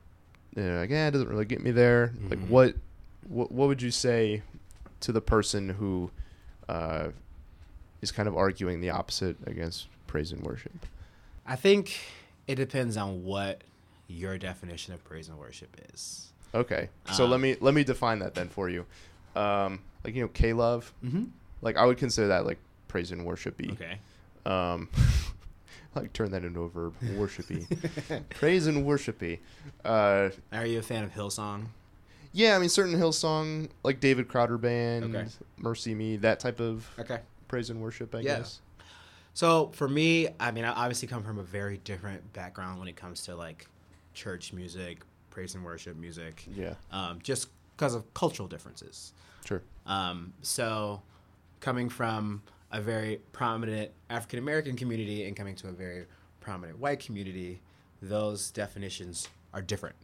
you 0.56 0.64
know, 0.64 0.80
like, 0.80 0.90
yeah, 0.90 1.08
it 1.08 1.12
doesn't 1.12 1.30
really 1.30 1.46
get 1.46 1.62
me 1.64 1.72
there. 1.72 2.14
Like, 2.30 2.40
Mhm. 2.40 2.48
what, 2.50 2.76
what, 3.28 3.52
what 3.52 3.68
would 3.68 3.82
you 3.82 3.92
say 3.92 4.42
to 5.02 5.12
the 5.12 5.22
person 5.22 5.70
who 5.70 6.12
uh, 6.70 7.10
is 8.02 8.12
kind 8.12 8.28
of 8.28 8.36
arguing 8.38 8.82
the 8.82 8.90
opposite 8.90 9.38
against 9.46 9.88
praise 10.08 10.32
and 10.32 10.42
worship? 10.44 10.86
I 11.46 11.56
think 11.56 11.98
it 12.48 12.56
depends 12.56 12.98
on 12.98 13.24
what 13.24 13.64
your 14.08 14.38
definition 14.38 14.94
of 14.94 15.04
praise 15.04 15.30
and 15.30 15.38
worship 15.38 15.76
is. 15.94 16.32
Okay, 16.54 16.90
so 17.12 17.26
Um, 17.26 17.32
let 17.32 17.40
me 17.42 17.58
let 17.60 17.74
me 17.74 17.84
define 17.84 18.20
that 18.20 18.34
then 18.36 18.48
for 18.48 18.70
you. 18.70 18.86
Um, 19.36 19.82
like 20.04 20.16
you 20.16 20.22
know, 20.22 20.28
K 20.30 20.54
love, 20.54 20.94
Mm-hmm. 21.04 21.26
like 21.62 21.76
I 21.76 21.86
would 21.86 21.98
consider 21.98 22.28
that 22.28 22.46
like 22.46 22.60
praise 22.88 23.12
and 23.12 23.26
worshipy. 23.28 23.74
Okay. 23.74 24.00
Um, 24.46 24.90
like 26.02 26.14
turn 26.14 26.32
that 26.32 26.44
into 26.44 26.62
a 26.64 26.70
verb, 26.70 26.94
worshipy. 27.04 27.68
praise 28.30 28.68
and 28.68 28.86
worshipy. 28.86 29.40
Uh, 29.84 30.30
Are 30.52 30.66
you 30.66 30.80
a 30.80 30.82
fan 30.82 31.04
of 31.04 31.12
Hillsong? 31.14 31.66
yeah, 32.34 32.56
I 32.56 32.60
mean 32.60 32.70
certain 32.70 32.96
Hillsong, 33.00 33.70
like 33.84 34.00
David 34.00 34.28
Crowder 34.28 34.58
band, 34.58 35.16
Okay. 35.16 35.28
MercyMe, 35.62 36.20
that 36.22 36.40
type 36.40 36.60
of 36.60 36.90
Okay. 37.00 37.20
praise 37.48 37.70
and 37.70 37.82
worship. 37.82 38.14
I 38.14 38.20
Yeah. 38.20 38.38
guess. 38.40 38.60
So 39.34 39.68
for 39.74 39.88
me, 39.90 40.30
I 40.40 40.52
mean, 40.52 40.64
I 40.66 40.70
obviously 40.72 41.08
come 41.08 41.24
from 41.24 41.40
a 41.40 41.44
very 41.44 41.78
different 41.80 42.32
background 42.34 42.80
when 42.80 42.88
it 42.88 42.96
comes 42.96 43.24
to 43.24 43.36
like 43.36 43.68
church 44.14 44.54
music, 44.54 45.02
praise 45.30 45.56
and 45.56 45.64
worship 45.66 45.98
music, 45.98 46.46
Yeah. 46.56 46.76
um, 46.92 47.20
just 47.22 47.50
because 47.76 47.96
of 47.96 48.14
cultural 48.14 48.48
differences. 48.48 49.12
Sure. 49.46 49.62
Um, 49.86 50.34
so, 50.42 51.02
coming 51.60 51.90
from 51.90 52.42
a 52.76 52.82
very 52.82 53.22
prominent 53.32 53.90
African 54.10 54.38
American 54.38 54.76
community 54.76 55.26
and 55.26 55.36
coming 55.36 55.56
to 55.56 55.70
a 55.70 55.72
very 55.72 56.06
prominent 56.42 56.78
white 56.78 57.00
community, 57.00 57.62
those 58.02 58.52
definitions 58.52 59.30
are 59.54 59.62
different. 59.62 59.96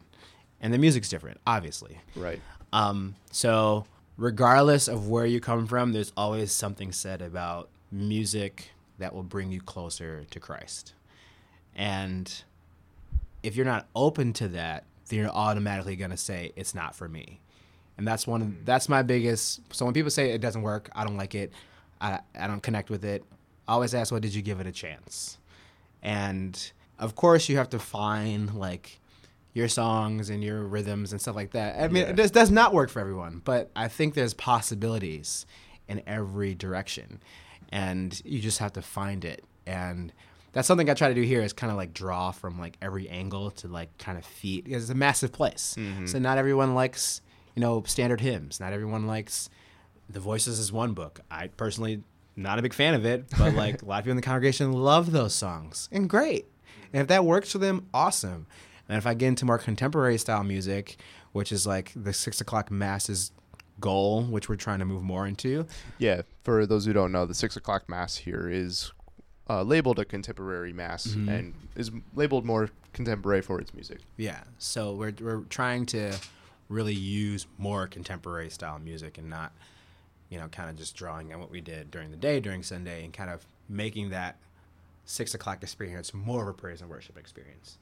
And 0.62 0.74
the 0.74 0.78
music's 0.78 1.10
different, 1.10 1.42
obviously. 1.46 2.00
Right. 2.16 2.40
Um, 2.72 3.16
so, 3.30 3.86
regardless 4.16 4.88
of 4.88 5.10
where 5.10 5.26
you 5.26 5.42
come 5.42 5.68
from, 5.68 5.92
there's 5.92 6.14
always 6.16 6.54
something 6.54 6.94
said 6.94 7.22
about 7.22 7.68
music 7.92 8.72
that 9.00 9.14
will 9.14 9.24
bring 9.24 9.52
you 9.52 9.60
closer 9.60 10.24
to 10.32 10.40
Christ. 10.40 10.94
And 11.76 12.34
if 13.44 13.58
you're 13.58 13.66
not 13.66 13.88
open 13.94 14.32
to 14.34 14.48
that, 14.50 14.86
then 15.10 15.20
you're 15.20 15.30
automatically 15.30 15.98
going 15.98 16.12
to 16.12 16.18
say 16.18 16.54
it's 16.56 16.74
not 16.74 16.96
for 16.96 17.10
me. 17.10 17.42
And 17.98 18.08
that's 18.08 18.26
one 18.26 18.42
of 18.42 18.66
that's 18.66 18.88
my 18.88 19.02
biggest 19.02 19.60
so 19.76 19.84
when 19.84 19.94
people 19.94 20.10
say 20.10 20.32
it 20.32 20.40
doesn't 20.40 20.62
work, 20.62 20.90
I 20.96 21.04
don't 21.04 21.18
like 21.18 21.36
it, 21.36 21.52
I 22.02 22.20
I 22.38 22.48
don't 22.48 22.62
connect 22.64 22.90
with 22.90 23.06
it, 23.06 23.24
I 23.68 23.74
always 23.74 23.94
ask 23.94 24.12
what 24.12 24.22
did 24.22 24.34
you 24.34 24.42
give 24.42 24.60
it 24.60 24.68
a 24.68 24.72
chance? 24.72 25.38
And 26.02 26.72
of 27.00 27.16
course 27.16 27.48
you 27.50 27.58
have 27.58 27.70
to 27.70 27.80
find 27.80 28.54
like 28.56 29.00
your 29.54 29.68
songs 29.68 30.30
and 30.30 30.44
your 30.44 30.64
rhythms 30.64 31.12
and 31.12 31.20
stuff 31.22 31.36
like 31.36 31.52
that. 31.52 31.78
I 31.80 31.88
mean, 31.90 32.04
Yeah. 32.04 32.10
it 32.12 32.16
does, 32.16 32.32
does 32.32 32.50
not 32.52 32.74
work 32.74 32.90
for 32.90 33.00
everyone, 33.02 33.42
but 33.44 33.70
I 33.76 33.88
think 33.90 34.14
there's 34.14 34.34
possibilities 34.34 35.46
in 35.90 36.02
every 36.08 36.56
direction, 36.56 37.22
and 37.70 38.20
you 38.24 38.40
just 38.40 38.60
have 38.60 38.72
to 38.74 38.82
find 38.82 39.26
it. 39.26 39.44
And 39.68 40.14
that's 40.54 40.68
something 40.68 40.90
I 40.90 40.94
try 40.94 41.10
to 41.10 41.14
do 41.14 41.22
here 41.24 41.42
is 41.42 41.52
kind 41.54 41.70
of 41.70 41.76
like 41.78 41.94
draw 41.94 42.32
from 42.32 42.60
like 42.60 42.78
every 42.82 43.10
angle 43.10 43.52
to 43.52 43.68
like 43.68 43.98
kind 43.98 44.18
of 44.18 44.26
feed 44.26 44.64
because 44.64 44.84
it's 44.84 44.92
a 44.92 44.96
massive 44.96 45.34
place. 45.34 45.76
Mm-hmm. 45.78 46.06
So 46.06 46.18
not 46.20 46.38
everyone 46.38 46.74
likes 46.74 47.22
you 47.56 47.62
know 47.62 47.84
standard 47.86 48.22
hymns. 48.22 48.60
Not 48.62 48.72
everyone 48.72 49.06
likes 49.06 49.50
the 50.12 50.20
Voices 50.20 50.60
As 50.60 50.72
One 50.72 50.94
book. 50.94 51.22
I 51.30 51.48
personally 51.48 52.04
not 52.36 52.60
a 52.60 52.62
big 52.62 52.74
fan 52.74 52.94
of 52.94 53.06
it, 53.06 53.26
but 53.38 53.54
like 53.56 53.82
a 53.82 53.86
lot 53.86 54.00
of 54.00 54.04
people 54.06 54.12
in 54.12 54.16
the 54.18 54.22
congregation 54.24 54.72
love 54.74 55.12
those 55.12 55.34
songs 55.36 55.90
and 55.92 56.10
great. 56.10 56.46
And 56.94 57.02
if 57.02 57.08
that 57.08 57.26
works 57.26 57.52
for 57.52 57.58
them, 57.58 57.88
awesome. 57.94 58.48
And 58.90 58.98
if 58.98 59.06
I 59.08 59.14
get 59.14 59.28
into 59.28 59.46
more 59.46 59.58
contemporary 59.58 60.18
style 60.18 60.44
music, 60.44 60.98
which 61.32 61.52
is 61.52 61.66
like 61.68 61.92
the 61.96 62.14
six 62.14 62.42
o'clock 62.42 62.70
masses 62.72 63.32
goal, 63.80 64.24
which 64.24 64.48
we're 64.50 64.56
trying 64.56 64.80
to 64.80 64.86
move 64.86 65.02
more 65.04 65.26
into, 65.28 65.66
Yeah. 65.98 66.22
For 66.44 66.66
those 66.66 66.86
who 66.86 66.94
don't 66.94 67.12
know, 67.12 67.26
the 67.26 67.34
six 67.36 67.56
o'clock 67.56 67.88
mass 67.90 68.18
here 68.18 68.50
is 68.50 68.92
uh, 69.50 69.64
labeled 69.64 70.00
a 70.00 70.06
contemporary 70.06 70.72
mass 70.72 71.08
Mhm. 71.08 71.28
and 71.30 71.54
is 71.76 71.92
labeled 72.16 72.46
more 72.46 72.70
contemporary 72.94 73.42
for 73.42 73.60
its 73.60 73.74
music. 73.74 74.00
yeah. 74.18 74.44
So 74.58 74.94
we're 74.94 75.14
we're 75.20 75.42
trying 75.50 75.86
to 75.88 76.14
really 76.70 76.94
use 76.94 77.48
more 77.58 77.86
contemporary 77.88 78.50
style 78.50 78.80
music 78.80 79.18
and 79.18 79.30
not, 79.30 79.52
you 80.32 80.40
know, 80.40 80.48
kind 80.48 80.70
of 80.72 80.76
just 80.78 80.96
drawing 80.96 81.32
on 81.32 81.40
what 81.40 81.52
we 81.52 81.62
did 81.62 81.92
during 81.92 82.10
the 82.10 82.18
day 82.18 82.40
during 82.40 82.64
Sunday 82.64 83.04
and 83.06 83.14
kind 83.14 83.30
of 83.30 83.46
making 83.70 84.10
that 84.10 84.38
six 85.06 85.34
o'clock 85.36 85.62
experience 85.62 86.14
more 86.14 86.42
of 86.42 86.48
a 86.48 86.54
praise 86.54 86.82
and 86.82 86.90
worship 86.90 87.18
experience. 87.18 87.78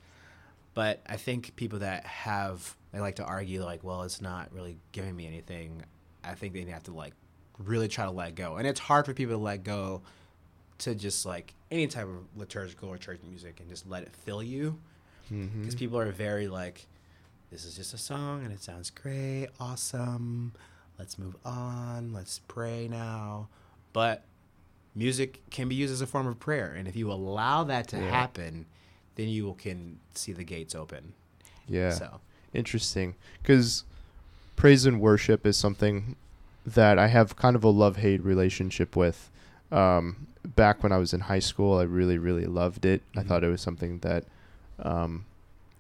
But 0.73 1.01
I 1.07 1.15
think 1.15 1.55
people 1.55 1.79
that 1.79 2.05
have 2.05 2.75
they 2.91 2.99
like 2.99 3.15
to 3.15 3.23
argue 3.23 3.63
like, 3.63 3.83
well, 3.83 4.03
it's 4.03 4.19
not 4.21 4.51
really 4.53 4.77
giving 4.91 5.15
me 5.15 5.25
anything. 5.27 5.83
I 6.23 6.33
think 6.35 6.53
they 6.53 6.63
have 6.65 6.83
to 6.83 6.91
like 6.93 7.13
really 7.57 7.87
try 7.87 8.05
to 8.05 8.11
let 8.11 8.35
go, 8.35 8.57
and 8.57 8.67
it's 8.67 8.79
hard 8.79 9.05
for 9.05 9.13
people 9.13 9.35
to 9.35 9.41
let 9.41 9.63
go 9.63 10.01
to 10.79 10.95
just 10.95 11.25
like 11.25 11.53
any 11.71 11.87
type 11.87 12.05
of 12.07 12.25
liturgical 12.37 12.89
or 12.89 12.97
church 12.97 13.19
music 13.27 13.59
and 13.59 13.69
just 13.69 13.87
let 13.87 14.03
it 14.03 14.11
fill 14.25 14.41
you 14.43 14.77
Mm-hmm. 15.31 15.59
because 15.61 15.75
people 15.75 15.99
are 15.99 16.11
very 16.11 16.47
like, 16.47 16.87
this 17.51 17.63
is 17.63 17.75
just 17.75 17.93
a 17.93 17.97
song 17.99 18.43
and 18.43 18.51
it 18.51 18.63
sounds 18.63 18.89
great, 18.89 19.49
awesome. 19.59 20.53
Let's 20.99 21.17
move 21.17 21.35
on. 21.45 22.11
Let's 22.13 22.39
pray 22.47 22.87
now. 22.89 23.47
But 23.93 24.23
music 24.93 25.41
can 25.49 25.69
be 25.69 25.75
used 25.75 25.93
as 25.93 26.01
a 26.01 26.07
form 26.07 26.27
of 26.27 26.39
prayer, 26.39 26.73
and 26.77 26.87
if 26.87 26.95
you 26.95 27.11
allow 27.11 27.63
that 27.63 27.87
to 27.89 27.97
Yeah. 27.97 28.11
happen, 28.11 28.65
then 29.15 29.29
you 29.29 29.53
can 29.57 29.99
see 30.13 30.33
the 30.33 30.43
gates 30.43 30.75
open. 30.75 31.13
Yeah. 31.67 31.91
So 31.91 32.21
Interesting. 32.53 33.13
Because 33.41 33.83
praise 34.55 34.85
and 34.87 34.99
worship 34.99 35.45
is 35.45 35.55
something 35.55 36.15
that 36.65 36.97
I 36.97 37.05
have 37.07 37.35
kind 37.35 37.55
of 37.55 37.63
a 37.63 37.69
love 37.69 37.97
hate 37.97 38.23
relationship 38.23 38.95
with. 38.95 39.29
Um, 39.71 40.25
back 40.43 40.81
when 40.81 40.91
I 40.91 40.97
was 40.97 41.13
in 41.13 41.19
high 41.21 41.39
school, 41.39 41.77
I 41.77 41.83
really, 41.83 42.17
really 42.17 42.45
loved 42.47 42.85
it. 42.85 43.03
I 43.15 43.21
Mhm. 43.21 43.27
thought 43.27 43.43
it 43.43 43.49
was 43.49 43.61
something 43.61 43.99
that 43.99 44.25
um, 44.79 45.25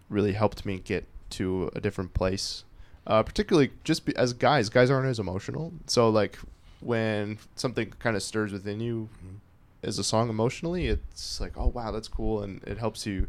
really 0.09 0.33
helped 0.33 0.63
me 0.65 0.77
get 0.77 1.07
to 1.31 1.71
a 1.73 1.79
different 1.81 2.13
place. 2.13 2.65
Uh, 3.09 3.23
particularly 3.23 3.71
just 3.83 4.05
be, 4.05 4.15
as 4.15 4.31
guys, 4.33 4.69
guys 4.69 4.89
aren't 4.91 5.07
as 5.07 5.17
emotional. 5.19 5.73
So, 5.87 6.09
like, 6.09 6.37
when 6.79 7.39
something 7.55 7.91
kind 7.99 8.15
of 8.15 8.21
stirs 8.23 8.53
within 8.53 8.79
you 8.79 9.09
Mhm. 9.25 9.39
as 9.83 9.97
a 9.97 10.03
song 10.03 10.29
emotionally, 10.29 10.85
it's 10.87 11.41
like, 11.41 11.57
oh, 11.57 11.67
wow, 11.67 11.89
that's 11.91 12.07
cool. 12.07 12.43
And 12.43 12.63
it 12.65 12.77
helps 12.77 13.05
you, 13.07 13.27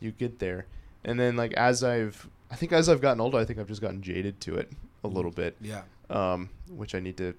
you 0.00 0.10
get 0.12 0.38
there. 0.38 0.66
And 1.02 1.18
then, 1.18 1.34
like, 1.34 1.54
as 1.54 1.82
I've, 1.82 2.28
I 2.50 2.56
think 2.56 2.72
as 2.72 2.88
I've 2.90 3.00
gotten 3.00 3.20
older, 3.22 3.38
I 3.38 3.46
think 3.46 3.58
I've 3.58 3.68
just 3.68 3.80
gotten 3.80 4.02
jaded 4.02 4.38
to 4.42 4.56
it 4.56 4.70
a 5.02 5.08
little 5.08 5.30
bit 5.30 5.56
yeah, 5.60 5.82
um, 6.10 6.50
which 6.68 6.94
I 6.94 7.00
need 7.00 7.16
to 7.16 7.32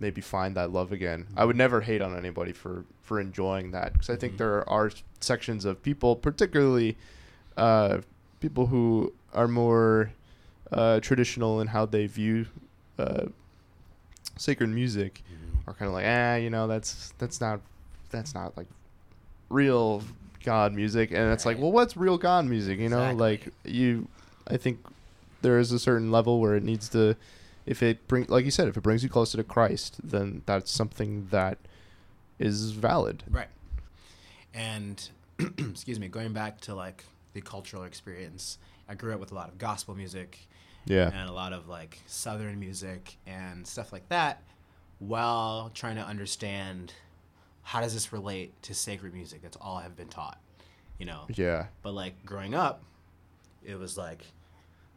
maybe 0.00 0.20
find 0.20 0.54
that 0.56 0.70
love 0.70 0.92
again. 0.92 1.26
I 1.36 1.44
would 1.46 1.56
never 1.56 1.80
hate 1.80 2.02
on 2.02 2.14
anybody 2.16 2.52
for 2.52 2.84
for 3.02 3.18
enjoying 3.20 3.70
that 3.70 3.92
because 3.94 4.10
I 4.10 4.16
think 4.16 4.34
Mhm. 4.34 4.38
there 4.38 4.68
are 4.68 4.90
sections 5.20 5.64
of 5.64 5.82
people, 5.82 6.14
particularly 6.16 6.96
uh, 7.56 8.00
people 8.40 8.66
who 8.66 9.12
are 9.32 9.48
more 9.48 10.10
uh, 10.72 11.00
traditional 11.00 11.60
in 11.60 11.68
how 11.68 11.86
they 11.86 12.06
view 12.06 12.46
uh, 12.98 13.26
sacred 14.36 14.68
music, 14.68 15.22
are 15.66 15.74
kind 15.74 15.88
of 15.88 15.94
like, 15.94 16.06
ah, 16.06 16.36
you 16.36 16.50
know, 16.50 16.66
that's 16.66 17.12
that's 17.18 17.40
not 17.40 17.60
that's 18.10 18.34
not 18.34 18.56
like 18.56 18.66
real 19.48 20.02
God 20.44 20.72
music, 20.72 21.10
and 21.10 21.32
it's 21.32 21.44
like, 21.46 21.58
well, 21.58 21.72
what's 21.72 21.96
real 21.96 22.18
God 22.18 22.44
music? 22.46 22.78
You 22.78 22.88
know, 22.88 23.10
Exactly. 23.10 23.20
like 23.20 23.48
you, 23.64 24.08
I 24.46 24.56
think 24.56 24.78
there 25.42 25.58
is 25.58 25.72
a 25.72 25.78
certain 25.78 26.10
level 26.10 26.40
where 26.40 26.54
it 26.56 26.62
needs 26.62 26.88
to, 26.90 27.16
if 27.66 27.82
it 27.82 28.06
bring, 28.08 28.26
like 28.28 28.44
you 28.44 28.50
said, 28.50 28.68
if 28.68 28.76
it 28.76 28.82
brings 28.82 29.02
you 29.02 29.08
closer 29.08 29.36
to 29.36 29.44
Christ, 29.44 29.96
then 30.02 30.42
that's 30.46 30.70
something 30.70 31.28
that 31.30 31.58
is 32.38 32.70
valid. 32.72 33.22
right. 33.30 33.48
And 34.54 35.08
excuse 35.58 36.00
me, 36.00 36.08
going 36.08 36.32
back 36.32 36.60
to 36.62 36.74
like 36.74 37.04
the 37.34 37.40
cultural 37.40 37.82
experience, 37.82 38.58
I 38.88 38.94
grew 38.94 39.12
up 39.12 39.20
with 39.20 39.32
a 39.32 39.34
lot 39.34 39.48
of 39.48 39.58
gospel 39.58 39.94
music 39.94 40.46
Yeah, 40.86 41.10
and 41.12 41.28
a 41.28 41.32
lot 41.32 41.52
of 41.52 41.68
like 41.68 42.00
southern 42.06 42.58
music 42.58 43.16
and 43.26 43.66
stuff 43.66 43.92
like 43.92 44.08
that 44.08 44.42
while 44.98 45.70
trying 45.74 45.96
to 45.96 46.02
understand 46.02 46.94
how 47.62 47.80
does 47.80 47.92
this 47.92 48.12
relate 48.12 48.54
to 48.62 48.72
sacred 48.72 49.12
music 49.12 49.42
that's 49.42 49.58
all 49.60 49.76
i've 49.76 49.94
been 49.94 50.08
taught 50.08 50.38
you 50.98 51.06
know? 51.06 51.24
Yeah, 51.34 51.66
but 51.82 51.92
like 51.92 52.24
growing 52.24 52.54
up 52.54 52.82
it 53.64 53.78
was 53.78 53.98
like 53.98 54.24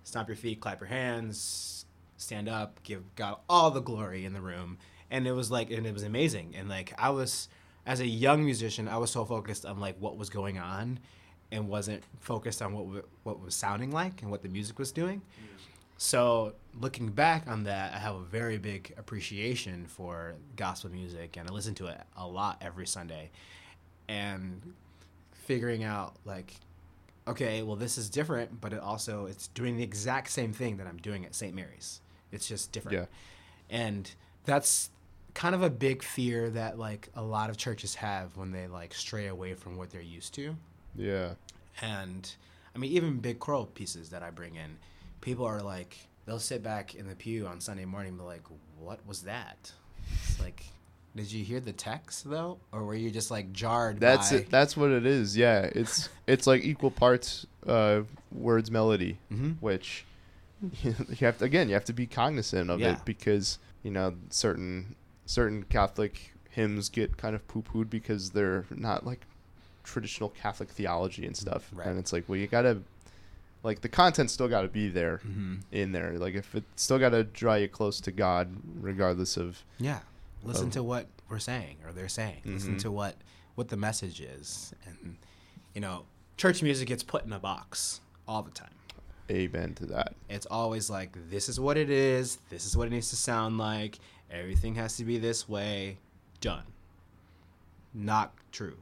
stomp 0.03 0.27
your 0.27 0.37
feet 0.37 0.59
clap 0.61 0.79
your 0.79 0.87
hands 0.87 1.85
stand 2.17 2.47
up 2.47 2.81
give 2.83 3.03
god 3.15 3.37
all 3.49 3.71
the 3.71 3.81
glory 3.81 4.25
in 4.25 4.33
the 4.33 4.41
room. 4.41 4.77
And 5.11 5.27
it 5.27 5.31
was 5.31 5.49
like 5.49 5.71
and 5.71 5.85
it 5.85 5.93
was 5.93 6.03
amazing. 6.03 6.53
And 6.57 6.69
like 6.69 6.93
i 6.97 7.09
was 7.09 7.49
as 7.85 7.99
a 7.99 8.07
young 8.07 8.45
musician 8.45 8.87
i 8.87 8.97
was 8.97 9.09
so 9.09 9.25
focused 9.25 9.65
on 9.65 9.79
like 9.79 9.95
what 9.99 10.17
was 10.17 10.29
going 10.29 10.59
on 10.59 10.99
and 11.51 11.67
wasn't 11.67 12.03
focused 12.19 12.61
on 12.61 12.73
what 12.73 12.83
w- 12.83 13.07
what 13.23 13.41
was 13.41 13.55
sounding 13.55 13.91
like 13.91 14.21
and 14.21 14.29
what 14.29 14.43
the 14.43 14.49
music 14.49 14.77
was 14.77 14.91
doing 14.91 15.19
mm. 15.19 15.58
So 16.01 16.53
looking 16.79 17.09
back 17.09 17.45
on 17.45 17.65
that, 17.65 17.93
I 17.93 17.97
have 17.97 18.15
a 18.15 18.23
very 18.23 18.57
big 18.57 18.93
appreciation 18.97 19.85
for 19.85 20.35
gospel 20.55 20.89
music, 20.89 21.35
and 21.35 21.47
I 21.47 21.51
listen 21.51 21.75
to 21.75 21.87
it 21.87 21.99
a 22.15 22.25
lot 22.25 22.57
every 22.61 22.87
Sunday. 22.87 23.31
And 24.07 24.61
figuring 25.33 25.83
out 25.83 26.15
like, 26.23 26.55
okay, 27.27 27.63
well 27.63 27.75
this 27.75 27.97
is 27.97 28.09
different, 28.09 28.61
but 28.61 28.71
it 28.71 28.79
also 28.79 29.25
it's 29.25 29.47
doing 29.49 29.75
the 29.75 29.83
exact 29.83 30.29
same 30.29 30.53
thing 30.53 30.77
that 30.77 30.87
I'm 30.87 30.97
doing 30.97 31.25
at 31.25 31.35
St. 31.35 31.53
Mary's. 31.53 31.99
It's 32.31 32.47
just 32.47 32.71
different. 32.71 32.97
Yeah. 32.97 33.05
And 33.69 34.09
that's 34.45 34.91
kind 35.33 35.53
of 35.53 35.61
a 35.61 35.69
big 35.69 36.01
fear 36.01 36.49
that 36.51 36.79
like 36.79 37.09
a 37.13 37.21
lot 37.21 37.49
of 37.49 37.57
churches 37.57 37.95
have 37.95 38.37
when 38.37 38.51
they 38.51 38.67
like 38.67 38.93
stray 38.93 39.27
away 39.27 39.53
from 39.53 39.75
what 39.75 39.89
they're 39.89 40.01
used 40.01 40.33
to. 40.35 40.55
Yeah. 40.95 41.33
And 41.81 42.33
I 42.73 42.77
mean, 42.77 42.93
even 42.93 43.19
big 43.19 43.39
choral 43.39 43.65
pieces 43.65 44.11
that 44.11 44.23
I 44.23 44.29
bring 44.29 44.55
in, 44.55 44.77
people 45.21 45.45
are 45.45 45.61
like, 45.61 45.97
they'll 46.25 46.39
sit 46.39 46.63
back 46.63 46.95
in 46.95 47.07
the 47.07 47.15
pew 47.15 47.47
on 47.47 47.59
Sunday 47.61 47.85
morning 47.85 48.09
and 48.09 48.17
be 48.17 48.23
like, 48.23 48.43
what 48.79 48.99
was 49.07 49.23
that? 49.23 49.71
It's 50.25 50.39
like, 50.39 50.63
did 51.15 51.31
you 51.31 51.43
hear 51.43 51.59
the 51.59 51.73
text 51.73 52.29
though? 52.29 52.59
Or 52.71 52.83
were 52.83 52.95
you 52.95 53.11
just 53.11 53.31
like 53.31 53.51
jarred 53.51 53.99
That's 53.99 54.31
by... 54.31 54.37
it. 54.37 54.49
That's 54.49 54.77
what 54.77 54.91
it 54.91 55.05
is. 55.05 55.35
Yeah. 55.35 55.69
It's 55.73 56.09
it's 56.27 56.47
like 56.47 56.63
equal 56.63 56.91
parts 56.91 57.45
uh, 57.67 58.01
words 58.31 58.69
melody, 58.71 59.17
Mhm. 59.31 59.55
which 59.59 60.05
you 60.83 60.93
have 61.21 61.37
to 61.39 61.45
again 61.45 61.67
you 61.67 61.73
have 61.73 61.85
to 61.85 61.93
be 61.93 62.05
cognizant 62.05 62.69
of 62.69 62.79
Yeah. 62.79 62.93
it 62.93 63.05
because 63.05 63.59
you 63.83 63.91
know 63.91 64.15
certain 64.29 64.95
certain 65.25 65.63
Catholic 65.63 66.33
hymns 66.51 66.89
get 66.89 67.17
kind 67.17 67.35
of 67.35 67.47
poo 67.47 67.61
pooed 67.63 67.89
because 67.89 68.31
they're 68.31 68.65
not 68.69 69.05
like 69.05 69.21
traditional 69.83 70.29
Catholic 70.29 70.69
theology 70.69 71.25
and 71.25 71.35
stuff, 71.35 71.69
Right. 71.73 71.87
and 71.87 71.97
it's 71.99 72.13
like 72.13 72.25
well 72.29 72.37
you 72.37 72.47
gotta 72.47 72.79
like 73.63 73.81
the 73.81 73.89
content 73.89 74.31
still 74.31 74.47
got 74.47 74.61
to 74.61 74.67
be 74.67 74.87
there 74.89 75.19
Mhm. 75.25 75.61
in 75.71 75.91
there. 75.91 76.17
Like 76.17 76.33
if 76.35 76.55
it 76.55 76.63
still 76.75 76.97
got 76.99 77.09
to 77.09 77.23
draw 77.23 77.55
you 77.55 77.67
close 77.67 77.99
to 78.01 78.11
God, 78.11 78.55
regardless 78.79 79.35
of 79.37 79.63
Yeah. 79.79 79.99
Listen 80.43 80.67
Oh. 80.67 80.71
to 80.71 80.83
what 80.83 81.07
we're 81.27 81.39
saying 81.39 81.77
or 81.85 81.91
they're 81.91 82.07
saying. 82.07 82.41
Listen 82.45 82.75
Mhm. 82.75 82.81
to 82.81 82.91
what 82.91 83.15
what 83.55 83.67
the 83.67 83.75
message 83.77 84.21
is. 84.21 84.73
And 84.85 85.17
you 85.75 85.81
know, 85.81 86.05
church 86.37 86.63
music 86.63 86.87
gets 86.87 87.03
put 87.03 87.25
in 87.25 87.33
a 87.33 87.39
box 87.39 87.99
all 88.27 88.41
the 88.43 88.51
time. 88.51 88.69
amen 89.31 89.75
to 89.75 89.85
that. 89.85 90.15
It's 90.27 90.47
always 90.47 90.89
like 90.89 91.11
this 91.29 91.49
is 91.49 91.59
what 91.59 91.77
it 91.77 91.91
is, 91.91 92.39
this 92.49 92.65
is 92.65 92.75
what 92.75 92.87
it 92.87 92.91
needs 92.91 93.09
to 93.11 93.15
sound 93.15 93.59
like, 93.59 93.99
everything 94.31 94.73
has 94.75 94.97
to 94.97 95.03
be 95.05 95.19
this 95.19 95.47
way, 95.47 95.99
done. 96.41 96.63
Not 97.93 98.33
true. 98.51 98.77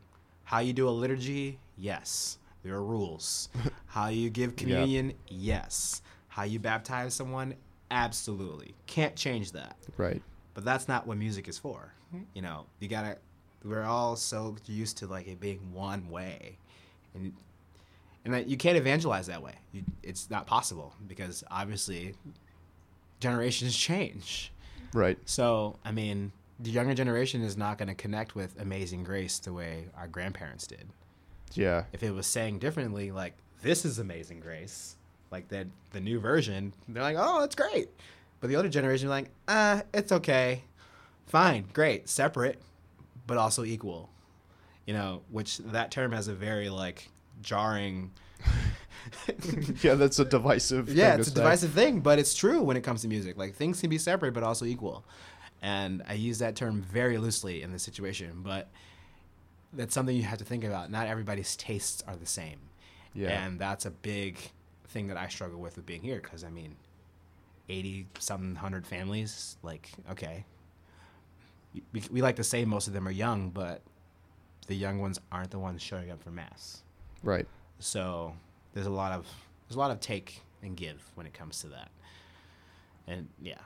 How 0.45 0.59
you 0.59 0.71
do 0.73 0.87
a 0.87 0.91
liturgy? 0.91 1.59
Yes. 1.77 2.37
There 2.67 2.75
are 2.75 2.83
rules. 2.83 3.47
How 3.85 4.09
you 4.09 4.29
give 4.29 4.57
communion? 4.57 5.13
Yes. 5.29 6.01
How 6.27 6.43
you 6.43 6.59
baptize 6.59 7.13
someone? 7.13 7.55
Absolutely. 7.89 8.75
Can't 8.87 9.15
change 9.15 9.53
that. 9.53 9.77
Right. 9.95 10.21
But 10.53 10.65
that's 10.65 10.89
not 10.89 11.07
what 11.07 11.17
music 11.17 11.47
is 11.47 11.57
for. 11.57 11.93
You 12.33 12.41
know, 12.41 12.65
you 12.79 12.89
gotta. 12.89 13.17
We're 13.63 13.83
all 13.83 14.15
so 14.15 14.55
used 14.65 14.97
to 14.97 15.07
like 15.07 15.27
it 15.27 15.39
being 15.39 15.73
one 15.73 16.09
way, 16.09 16.57
and 17.13 17.33
and 18.23 18.33
that 18.33 18.47
you 18.47 18.55
can't 18.55 18.77
evangelize 18.77 19.27
that 19.27 19.41
way. 19.41 19.55
You, 19.71 19.83
it's 20.03 20.29
not 20.29 20.45
possible 20.45 20.93
because 21.07 21.43
obviously 21.51 22.15
generations 23.19 23.75
change. 23.75 24.53
Right. 24.93 25.17
So 25.25 25.79
I 25.83 25.91
mean, 25.91 26.31
the 26.59 26.71
younger 26.71 26.93
generation 26.93 27.41
is 27.41 27.57
not 27.57 27.77
going 27.77 27.89
to 27.89 27.95
connect 27.95 28.35
with 28.35 28.59
Amazing 28.59 29.03
Grace 29.03 29.39
the 29.39 29.53
way 29.53 29.85
our 29.97 30.07
grandparents 30.07 30.65
did. 30.67 30.87
Yeah. 31.53 31.85
If 31.93 32.03
it 32.03 32.11
was 32.11 32.27
saying 32.27 32.59
differently, 32.59 33.11
like 33.11 33.33
this 33.61 33.85
is 33.85 33.99
Amazing 33.99 34.39
Grace, 34.39 34.95
like 35.31 35.47
that 35.49 35.67
the 35.91 35.99
new 35.99 36.19
version, 36.19 36.73
they're 36.87 37.03
like, 37.03 37.17
oh, 37.17 37.41
that's 37.41 37.55
great. 37.55 37.89
But 38.39 38.49
the 38.49 38.55
older 38.55 38.69
generation, 38.69 39.07
are 39.07 39.11
like, 39.11 39.29
ah, 39.47 39.81
it's 39.93 40.11
okay, 40.11 40.63
fine, 41.25 41.65
great, 41.73 42.07
separate, 42.07 42.61
but 43.25 43.37
also 43.37 43.63
equal. 43.63 44.09
You 44.85 44.93
know, 44.93 45.21
which 45.31 45.57
that 45.57 45.91
term 45.91 46.11
has 46.11 46.27
a 46.27 46.33
very 46.33 46.69
like 46.69 47.09
jarring. 47.41 48.11
yeah, 49.81 49.95
that's 49.95 50.19
a 50.19 50.25
divisive. 50.25 50.89
yeah, 50.89 51.15
it's 51.15 51.27
a 51.27 51.31
say. 51.31 51.35
divisive 51.35 51.71
thing, 51.71 51.99
but 51.99 52.19
it's 52.19 52.35
true 52.35 52.61
when 52.61 52.77
it 52.77 52.81
comes 52.81 53.01
to 53.01 53.07
music. 53.07 53.37
Like 53.37 53.55
things 53.55 53.81
can 53.81 53.89
be 53.89 53.97
separate 53.97 54.33
but 54.33 54.43
also 54.43 54.65
equal, 54.65 55.03
and 55.61 56.03
I 56.07 56.13
use 56.13 56.39
that 56.39 56.55
term 56.55 56.81
very 56.81 57.17
loosely 57.17 57.63
in 57.63 57.73
this 57.73 57.83
situation. 57.83 58.41
But 58.43 58.69
that's 59.73 59.93
something 59.93 60.15
you 60.15 60.23
have 60.23 60.39
to 60.39 60.45
think 60.45 60.63
about. 60.63 60.91
Not 60.91 61.07
everybody's 61.07 61.55
tastes 61.55 62.03
are 62.07 62.15
the 62.15 62.25
same. 62.25 62.59
Yeah. 63.13 63.29
And 63.29 63.59
that's 63.59 63.85
a 63.85 63.91
big 63.91 64.37
thing 64.89 65.07
that 65.07 65.17
I 65.17 65.27
struggle 65.27 65.59
with 65.59 65.75
with 65.75 65.85
being 65.85 66.01
here 66.01 66.19
because 66.21 66.43
I 66.43 66.49
mean, 66.49 66.75
80 67.69 68.07
something 68.19 68.55
hundred 68.55 68.85
families, 68.87 69.57
like, 69.63 69.89
okay. 70.11 70.45
We, 71.91 72.01
we 72.11 72.21
like 72.21 72.37
to 72.37 72.43
say 72.43 72.65
most 72.65 72.87
of 72.87 72.93
them 72.93 73.07
are 73.07 73.11
young, 73.11 73.49
but 73.49 73.81
the 74.67 74.75
young 74.75 74.99
ones 74.99 75.19
aren't 75.31 75.51
the 75.51 75.59
ones 75.59 75.81
showing 75.81 76.11
up 76.11 76.23
for 76.23 76.31
Mass. 76.31 76.83
Right. 77.23 77.47
So 77.79 78.33
there's 78.73 78.87
a 78.87 78.91
lot 78.91 79.11
of 79.11 79.27
there's 79.67 79.75
a 79.75 79.79
lot 79.79 79.91
of 79.91 79.99
take 79.99 80.41
and 80.61 80.75
give 80.75 81.03
when 81.15 81.25
it 81.25 81.33
comes 81.33 81.61
to 81.61 81.67
that. 81.67 81.89
And 83.07 83.27
yeah. 83.41 83.59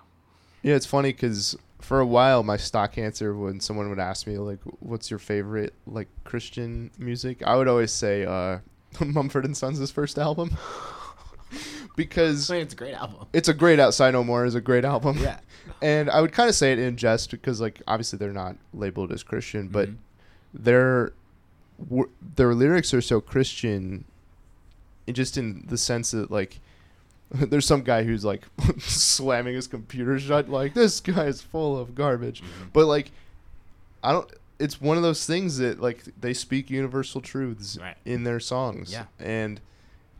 Yeah, 0.63 0.75
it's 0.75 0.85
funny 0.85 1.11
because 1.11 1.55
for 1.79 1.99
a 1.99 2.05
while 2.05 2.43
my 2.43 2.57
stock 2.57 2.97
answer 2.97 3.35
when 3.35 3.59
someone 3.59 3.89
would 3.89 3.99
ask 3.99 4.27
me 4.27 4.37
like, 4.37 4.59
"What's 4.79 5.09
your 5.09 5.19
favorite 5.19 5.73
like 5.87 6.07
Christian 6.23 6.91
music?" 6.99 7.41
I 7.45 7.55
would 7.55 7.67
always 7.67 7.91
say 7.91 8.25
uh, 8.25 8.59
Mumford 9.03 9.45
and 9.45 9.57
Sons' 9.57 9.89
first 9.91 10.17
album 10.19 10.55
because 11.95 12.49
I 12.49 12.55
mean, 12.55 12.63
it's 12.63 12.73
a 12.73 12.77
great 12.77 12.93
album. 12.93 13.27
it's 13.33 13.49
a 13.49 13.53
great 13.53 13.79
outside 13.79 14.11
no 14.11 14.23
more 14.23 14.45
is 14.45 14.55
a 14.55 14.61
great 14.61 14.85
album. 14.85 15.17
Yeah. 15.17 15.39
and 15.81 16.09
I 16.09 16.21
would 16.21 16.31
kind 16.31 16.49
of 16.49 16.55
say 16.55 16.71
it 16.71 16.79
in 16.79 16.95
jest 16.97 17.31
because 17.31 17.59
like 17.59 17.81
obviously 17.87 18.17
they're 18.17 18.31
not 18.31 18.55
labeled 18.73 19.11
as 19.11 19.23
Christian, 19.23 19.67
but 19.67 19.89
Mhm. 19.89 19.95
their 20.53 21.13
their 22.35 22.53
lyrics 22.53 22.93
are 22.93 23.01
so 23.01 23.19
Christian, 23.19 24.05
in 25.07 25.13
just 25.15 25.35
in 25.37 25.65
the 25.67 25.77
sense 25.77 26.11
that 26.11 26.29
like 26.29 26.59
there's 27.49 27.65
some 27.65 27.81
guy 27.81 28.03
who's 28.03 28.25
like 28.25 28.43
slamming 28.79 29.55
his 29.55 29.67
computer 29.67 30.19
shut 30.19 30.49
like 30.49 30.73
this 30.73 30.99
guy 30.99 31.25
is 31.25 31.41
full 31.41 31.77
of 31.79 31.95
garbage, 31.95 32.41
Mhm. 32.41 32.73
but 32.73 32.85
like 32.85 33.11
I 34.03 34.11
don't. 34.11 34.29
It's 34.59 34.79
one 34.79 34.95
of 34.97 35.01
those 35.03 35.25
things 35.25 35.57
that 35.57 35.79
like 35.81 36.03
they 36.19 36.33
speak 36.33 36.69
universal 36.69 37.21
truths 37.21 37.77
Right. 37.81 37.97
in 38.05 38.23
their 38.23 38.39
songs, 38.39 38.91
Yeah. 38.91 39.05
and 39.19 39.59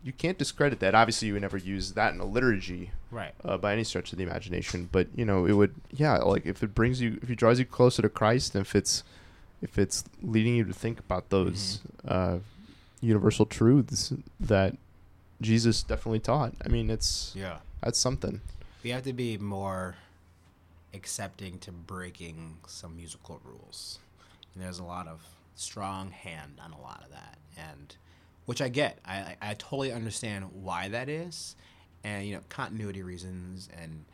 you 0.04 0.12
can't 0.12 0.36
discredit 0.36 0.80
that. 0.80 0.94
Obviously, 0.96 1.28
you 1.28 1.34
would 1.34 1.42
never 1.42 1.56
use 1.56 1.92
that 1.92 2.12
in 2.12 2.18
a 2.18 2.24
liturgy 2.24 2.90
Right. 3.12 3.34
uh, 3.44 3.56
by 3.56 3.72
any 3.72 3.84
stretch 3.84 4.10
of 4.12 4.18
the 4.18 4.24
imagination. 4.24 4.88
But 4.90 5.06
you 5.14 5.24
know, 5.24 5.46
it 5.46 5.52
would, 5.52 5.74
yeah, 5.92 6.16
like 6.18 6.44
if 6.44 6.62
it 6.64 6.74
brings 6.74 7.00
you, 7.00 7.18
if 7.22 7.30
it 7.30 7.36
draws 7.36 7.60
you 7.60 7.64
closer 7.64 8.02
to 8.02 8.08
Christ, 8.08 8.56
and 8.56 8.62
if 8.66 8.74
it's, 8.74 9.04
if 9.60 9.78
it's 9.78 10.02
leading 10.22 10.56
you 10.56 10.64
to 10.64 10.72
think 10.72 10.98
about 10.98 11.28
those 11.30 11.80
uh, 12.04 12.38
universal 13.00 13.46
truths 13.46 14.12
that 14.40 14.76
Jesus 15.42 15.82
definitely 15.82 16.20
taught. 16.20 16.54
I 16.64 16.68
mean, 16.68 16.90
it's 16.90 17.32
Yeah. 17.36 17.58
that's 17.82 17.98
something. 17.98 18.40
We 18.82 18.90
have 18.90 19.02
to 19.04 19.12
be 19.12 19.38
more 19.38 19.96
accepting 20.94 21.58
to 21.60 21.72
breaking 21.72 22.58
some 22.66 22.96
musical 22.96 23.40
rules. 23.44 23.98
And 24.54 24.62
there's 24.62 24.78
a 24.78 24.84
lot 24.84 25.06
of 25.08 25.20
strong 25.54 26.10
hand 26.10 26.60
on 26.62 26.72
a 26.72 26.80
lot 26.80 27.02
of 27.04 27.10
that, 27.10 27.38
and 27.56 27.94
which 28.46 28.60
I 28.60 28.68
get. 28.68 28.98
I 29.04 29.36
I, 29.40 29.54
totally 29.54 29.92
understand 29.92 30.50
why 30.52 30.88
that 30.88 31.08
is, 31.08 31.56
and 32.04 32.26
you 32.26 32.34
know 32.34 32.42
continuity 32.48 33.02
reasons, 33.02 33.68
and 33.80 34.04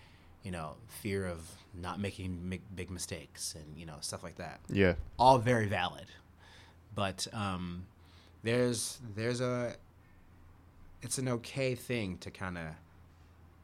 you 0.42 0.50
know 0.50 0.76
fear 0.88 1.26
of 1.26 1.40
not 1.74 1.98
making 1.98 2.60
big 2.74 2.90
mistakes, 2.90 3.54
and 3.54 3.76
you 3.78 3.86
know 3.86 3.96
stuff 4.00 4.22
like 4.22 4.36
that. 4.36 4.60
Yeah, 4.68 4.94
All 5.18 5.38
very 5.38 5.66
valid, 5.66 6.06
but 6.94 7.26
um, 7.32 7.86
there's 8.42 8.98
there's 9.16 9.40
a 9.40 9.74
it's 11.02 11.18
an 11.18 11.28
okay 11.28 11.74
thing 11.74 12.18
to 12.18 12.30
kind 12.30 12.58
of 12.58 12.64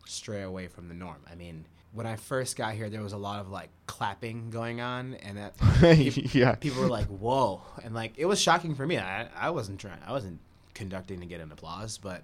stray 0.07 0.43
away 0.43 0.69
from 0.69 0.89
the 0.89 0.95
norm. 0.95 1.19
I 1.31 1.35
mean, 1.35 1.65
when 1.93 2.07
I 2.07 2.17
first 2.17 2.57
got 2.57 2.75
here, 2.75 2.91
there 2.91 3.03
was 3.03 3.13
a 3.13 3.19
lot 3.19 3.41
of 3.41 3.51
like 3.51 3.71
clapping 3.87 4.51
going 4.51 4.81
on, 4.81 5.15
and 5.15 5.39
that 5.39 5.55
yeah, 6.35 6.55
people 6.57 6.83
were 6.83 6.89
like, 6.89 7.07
"Whoa!" 7.07 7.63
and 7.83 7.95
like 7.95 8.15
it 8.17 8.27
was 8.27 8.41
shocking 8.41 8.75
for 8.75 8.87
me. 8.87 8.99
I 8.99 9.29
I 9.37 9.51
wasn't 9.51 9.81
trying, 9.81 10.01
I 10.07 10.13
wasn't 10.13 10.41
conducting 10.75 11.21
to 11.21 11.27
get 11.27 11.41
an 11.41 11.53
applause, 11.53 11.99
but 11.99 12.23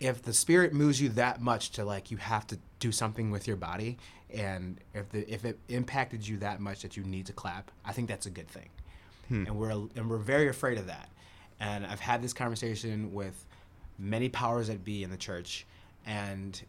if 0.00 0.22
the 0.22 0.34
spirit 0.34 0.74
moves 0.74 1.00
you 1.00 1.08
that 1.10 1.40
much 1.40 1.70
to 1.70 1.84
like 1.84 2.10
you 2.10 2.18
have 2.18 2.46
to 2.48 2.58
do 2.78 2.92
something 2.92 3.30
with 3.30 3.46
your 3.46 3.56
body, 3.56 3.96
and 4.32 4.78
if 4.92 5.08
the 5.10 5.32
if 5.32 5.44
it 5.44 5.58
impacted 5.68 6.26
you 6.26 6.36
that 6.38 6.60
much 6.60 6.82
that 6.82 6.96
you 6.96 7.04
need 7.04 7.26
to 7.26 7.32
clap, 7.32 7.70
I 7.84 7.92
think 7.92 8.08
that's 8.08 8.26
a 8.26 8.30
good 8.30 8.48
thing 8.48 8.68
Hmm. 9.28 9.46
and 9.46 9.56
we're 9.56 9.70
and 9.70 10.10
we're 10.10 10.18
very 10.18 10.48
afraid 10.48 10.76
of 10.76 10.86
that. 10.88 11.08
And 11.58 11.86
I've 11.86 12.00
had 12.00 12.20
this 12.20 12.34
conversation 12.34 13.14
with 13.14 13.46
many 13.98 14.28
powers 14.28 14.68
that 14.68 14.84
be 14.84 15.02
in 15.02 15.10
the 15.10 15.16
church, 15.16 15.66
and 16.06 16.60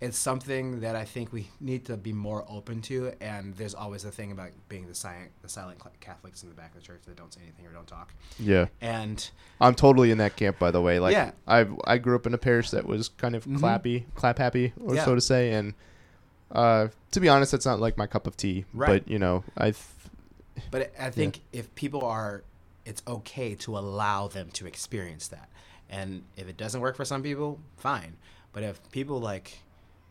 it's 0.00 0.16
something 0.16 0.80
that 0.80 0.96
I 0.96 1.04
think 1.04 1.30
we 1.30 1.48
need 1.60 1.84
to 1.86 1.96
be 1.96 2.12
more 2.14 2.44
open 2.48 2.80
to. 2.82 3.12
And 3.20 3.54
there's 3.56 3.74
always 3.74 4.02
the 4.02 4.10
thing 4.10 4.32
about 4.32 4.48
being 4.70 4.86
the 4.86 4.94
silent, 4.94 5.30
the 5.42 5.48
silent 5.48 5.78
Catholics 6.00 6.42
in 6.42 6.48
the 6.48 6.54
back 6.54 6.70
of 6.74 6.80
the 6.80 6.86
church 6.86 7.02
that 7.06 7.16
don't 7.16 7.32
say 7.34 7.40
anything 7.42 7.66
or 7.66 7.72
don't 7.72 7.86
talk. 7.86 8.14
Yeah. 8.38 8.68
And 8.80 9.30
I'm 9.60 9.74
totally 9.74 10.10
in 10.10 10.16
that 10.18 10.36
camp, 10.36 10.58
by 10.58 10.70
the 10.70 10.80
way. 10.80 10.98
Like, 11.00 11.12
Yeah. 11.12 11.32
I 11.46 11.66
I 11.84 11.98
grew 11.98 12.16
up 12.16 12.26
in 12.26 12.32
a 12.32 12.38
parish 12.38 12.70
that 12.70 12.86
was 12.86 13.10
kind 13.10 13.36
of 13.36 13.44
Mhm. 13.44 13.58
clappy, 13.58 14.04
clap 14.14 14.38
happy, 14.38 14.72
or 14.82 14.94
Yeah. 14.94 15.04
so 15.04 15.14
to 15.14 15.20
say. 15.20 15.52
And 15.52 15.74
uh, 16.50 16.88
to 17.10 17.20
be 17.20 17.28
honest, 17.28 17.52
that's 17.52 17.66
not 17.66 17.78
like 17.78 17.98
my 17.98 18.06
cup 18.06 18.26
of 18.26 18.36
tea. 18.38 18.64
Right. 18.72 19.02
But 19.04 19.08
you 19.10 19.18
know, 19.18 19.44
I 19.58 19.74
But 20.70 20.92
I 20.98 21.10
think 21.10 21.40
if 21.52 21.74
people 21.74 22.04
are, 22.06 22.42
it's 22.86 23.02
okay 23.06 23.54
to 23.56 23.76
allow 23.78 24.28
them 24.28 24.50
to 24.52 24.66
experience 24.66 25.28
that. 25.28 25.48
And 25.90 26.22
if 26.36 26.48
it 26.48 26.56
doesn't 26.56 26.80
work 26.80 26.96
for 26.96 27.04
some 27.04 27.22
people, 27.22 27.58
fine. 27.76 28.16
But 28.52 28.62
if 28.62 28.80
people 28.92 29.20
like 29.20 29.58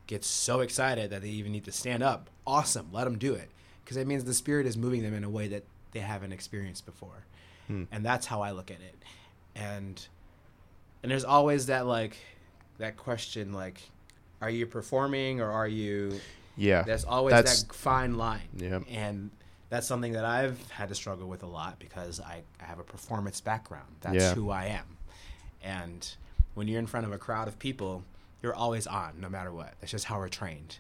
get 0.08 0.24
so 0.24 0.60
excited 0.60 1.10
that 1.12 1.22
they 1.22 1.30
even 1.30 1.52
need 1.52 1.64
to 1.66 1.72
stand 1.72 2.04
up, 2.04 2.30
awesome, 2.46 2.90
let 2.92 3.06
them 3.06 3.18
do 3.18 3.34
it. 3.34 3.50
Because 3.84 3.98
it 3.98 4.06
means 4.06 4.24
the 4.26 4.34
spirit 4.34 4.66
is 4.68 4.78
moving 4.78 5.02
them 5.02 5.14
in 5.14 5.24
a 5.24 5.30
way 5.30 5.48
that 5.48 5.64
they 5.94 6.00
haven't 6.02 6.32
experienced 6.34 6.86
before. 6.86 7.26
Hmm. 7.68 7.84
And 7.92 8.06
that's 8.06 8.26
how 8.28 8.42
I 8.42 8.52
look 8.52 8.70
at 8.72 8.82
it. 8.82 8.96
And 9.56 10.06
and 11.02 11.12
there's 11.12 11.24
always 11.24 11.68
that 11.68 11.86
like 11.88 12.18
that 12.78 12.98
question 12.98 13.54
like 13.54 13.82
are 14.42 14.50
you 14.50 14.66
performing 14.66 15.42
or 15.42 15.50
are 15.52 15.68
you 15.68 16.20
yeah, 16.58 16.82
there's 16.84 17.06
always 17.06 17.32
That's- 17.32 17.64
that 17.64 17.74
fine 17.74 18.18
line. 18.18 18.50
Yeah. 18.58 18.80
And 18.90 19.32
that's 19.70 19.88
something 19.88 20.14
that 20.14 20.26
I've 20.26 20.60
had 20.72 20.90
to 20.90 20.96
struggle 20.96 21.28
with 21.30 21.44
a 21.44 21.48
lot 21.48 21.80
because 21.80 22.20
I, 22.20 22.42
I 22.60 22.66
have 22.66 22.80
a 22.80 22.84
performance 22.84 23.40
background. 23.40 23.88
That's 24.02 24.16
Yeah. 24.16 24.34
who 24.34 24.50
I 24.50 24.66
am. 24.66 24.86
And 25.64 26.16
when 26.54 26.68
you're 26.68 26.80
in 26.80 26.88
front 26.88 27.06
of 27.06 27.12
a 27.12 27.18
crowd 27.18 27.48
of 27.48 27.60
people, 27.60 28.04
you're 28.42 28.56
always 28.56 28.88
on, 28.88 29.14
no 29.20 29.30
matter 29.30 29.52
what. 29.52 29.74
That's 29.80 29.92
just 29.92 30.06
how 30.06 30.18
we're 30.18 30.30
trained. 30.30 30.78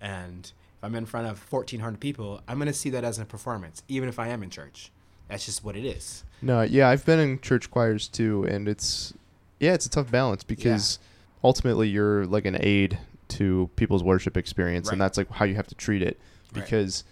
And 0.00 0.44
if 0.44 0.84
I'm 0.84 0.94
in 0.94 1.06
front 1.06 1.26
of 1.26 1.40
1,400 1.52 2.00
people, 2.00 2.40
I'm 2.48 2.58
going 2.58 2.66
to 2.66 2.72
see 2.72 2.90
that 2.90 3.04
as 3.04 3.18
a 3.18 3.24
performance, 3.24 3.82
even 3.88 4.08
if 4.08 4.18
I 4.18 4.28
am 4.28 4.42
in 4.42 4.50
church. 4.50 4.90
That's 5.28 5.46
just 5.46 5.64
what 5.64 5.76
it 5.76 5.84
is. 5.84 6.24
No, 6.42 6.62
yeah, 6.62 6.88
I've 6.88 7.04
been 7.06 7.18
in 7.18 7.40
church 7.40 7.70
choirs 7.70 8.08
too, 8.08 8.44
and 8.44 8.68
it's 8.68 9.14
yeah, 9.58 9.72
it's 9.72 9.86
a 9.86 9.90
tough 9.90 10.10
balance 10.10 10.44
because 10.44 10.98
ultimately 11.42 11.88
you're 11.88 12.26
like 12.26 12.44
an 12.44 12.58
aid 12.60 12.98
to 13.28 13.70
people's 13.76 14.02
worship 14.02 14.36
experience, 14.36 14.90
and 14.90 15.00
that's 15.00 15.16
like 15.16 15.30
how 15.30 15.46
you 15.46 15.54
have 15.54 15.66
to 15.68 15.74
treat 15.74 16.02
it. 16.02 16.18
Right. 16.52 16.62
Because 16.62 17.04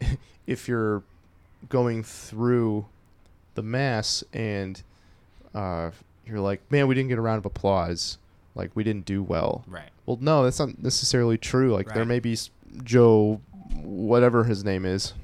if 0.46 0.66
you're 0.66 1.04
going 1.68 2.02
through 2.02 2.86
the 3.54 3.62
mass 3.62 4.24
and 4.32 4.82
uh, 5.54 5.90
you're 6.26 6.40
like, 6.40 6.60
man, 6.70 6.86
we 6.88 6.94
didn't 6.94 7.08
get 7.08 7.18
a 7.18 7.22
round 7.22 7.38
of 7.38 7.46
applause, 7.46 8.18
like 8.54 8.70
we 8.74 8.84
didn't 8.84 9.04
do 9.06 9.22
well. 9.22 9.64
Right. 9.66 9.90
Well, 10.06 10.18
no, 10.20 10.44
that's 10.44 10.58
not 10.58 10.82
necessarily 10.82 11.38
true. 11.38 11.72
Like 11.72 11.92
there 11.94 12.04
may 12.04 12.18
be 12.20 12.36
Joe, 12.84 13.40
whatever 13.82 14.44
his 14.44 14.64
name 14.64 14.84
is, 14.84 15.14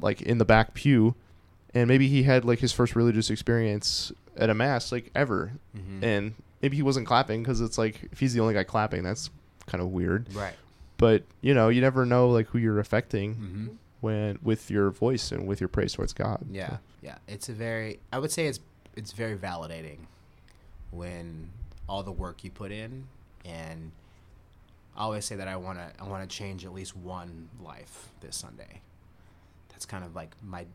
like 0.00 0.22
in 0.22 0.38
the 0.38 0.44
back 0.44 0.74
pew, 0.74 1.14
and 1.74 1.88
maybe 1.88 2.08
he 2.08 2.22
had 2.24 2.44
like 2.44 2.58
his 2.60 2.72
first 2.72 2.94
religious 2.96 3.30
experience 3.30 4.12
at 4.36 4.50
a 4.50 4.54
mass 4.54 4.92
like 4.92 5.10
ever, 5.14 5.52
Mm-hmm. 5.76 6.04
and 6.04 6.34
maybe 6.62 6.76
he 6.76 6.82
wasn't 6.82 7.06
clapping 7.06 7.42
because 7.42 7.60
it's 7.60 7.78
like 7.78 8.08
if 8.12 8.20
he's 8.20 8.32
the 8.34 8.40
only 8.40 8.54
guy 8.54 8.64
clapping, 8.64 9.02
that's 9.02 9.30
kind 9.66 9.82
of 9.82 9.88
weird. 9.88 10.32
right. 10.34 10.54
But 10.96 11.24
you 11.40 11.54
know, 11.54 11.68
you 11.70 11.80
never 11.80 12.06
know 12.06 12.28
like 12.28 12.46
who 12.48 12.58
you're 12.58 12.78
affecting 12.78 13.34
Mm-hmm. 13.34 13.66
when 14.00 14.38
with 14.42 14.70
your 14.70 14.90
voice 14.90 15.32
and 15.32 15.46
with 15.46 15.60
your 15.60 15.68
praise 15.68 15.92
towards 15.94 16.12
God. 16.12 16.44
Yeah, 16.50 16.76
yeah. 17.02 17.16
It's 17.26 17.48
a 17.48 17.52
very 17.52 17.98
I 18.12 18.18
would 18.20 18.30
say 18.30 18.46
it's 18.46 18.60
it's 18.96 19.10
very 19.12 19.36
validating 19.36 19.98
when 20.94 21.50
all 21.88 22.02
the 22.02 22.12
work 22.12 22.44
you 22.44 22.50
put 22.50 22.72
in 22.72 23.04
and 23.44 23.92
I 24.96 25.02
always 25.02 25.24
say 25.24 25.36
that 25.36 25.48
I 25.48 25.56
want 25.56 25.78
to 25.78 26.02
I 26.02 26.06
want 26.08 26.28
to 26.28 26.36
change 26.36 26.64
at 26.64 26.72
least 26.72 26.96
one 26.96 27.48
life 27.60 28.08
this 28.20 28.36
Sunday. 28.36 28.80
That's 29.70 29.84
kind 29.84 30.04
of 30.04 30.14
like 30.14 30.34
my 30.42 30.66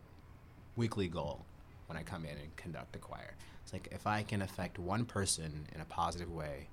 weekly 0.75 1.07
goal 1.07 1.45
when 1.87 1.97
I 1.97 2.03
come 2.03 2.25
in 2.25 2.31
and 2.37 2.55
conduct 2.57 2.91
the 2.91 2.99
choir. 2.99 3.33
It's 3.63 3.73
like 3.73 3.87
if 3.91 4.05
I 4.05 4.23
can 4.23 4.41
affect 4.41 4.77
one 4.77 5.05
person 5.05 5.67
in 5.73 5.81
a 5.81 5.85
positive 5.85 6.31
way 6.31 6.67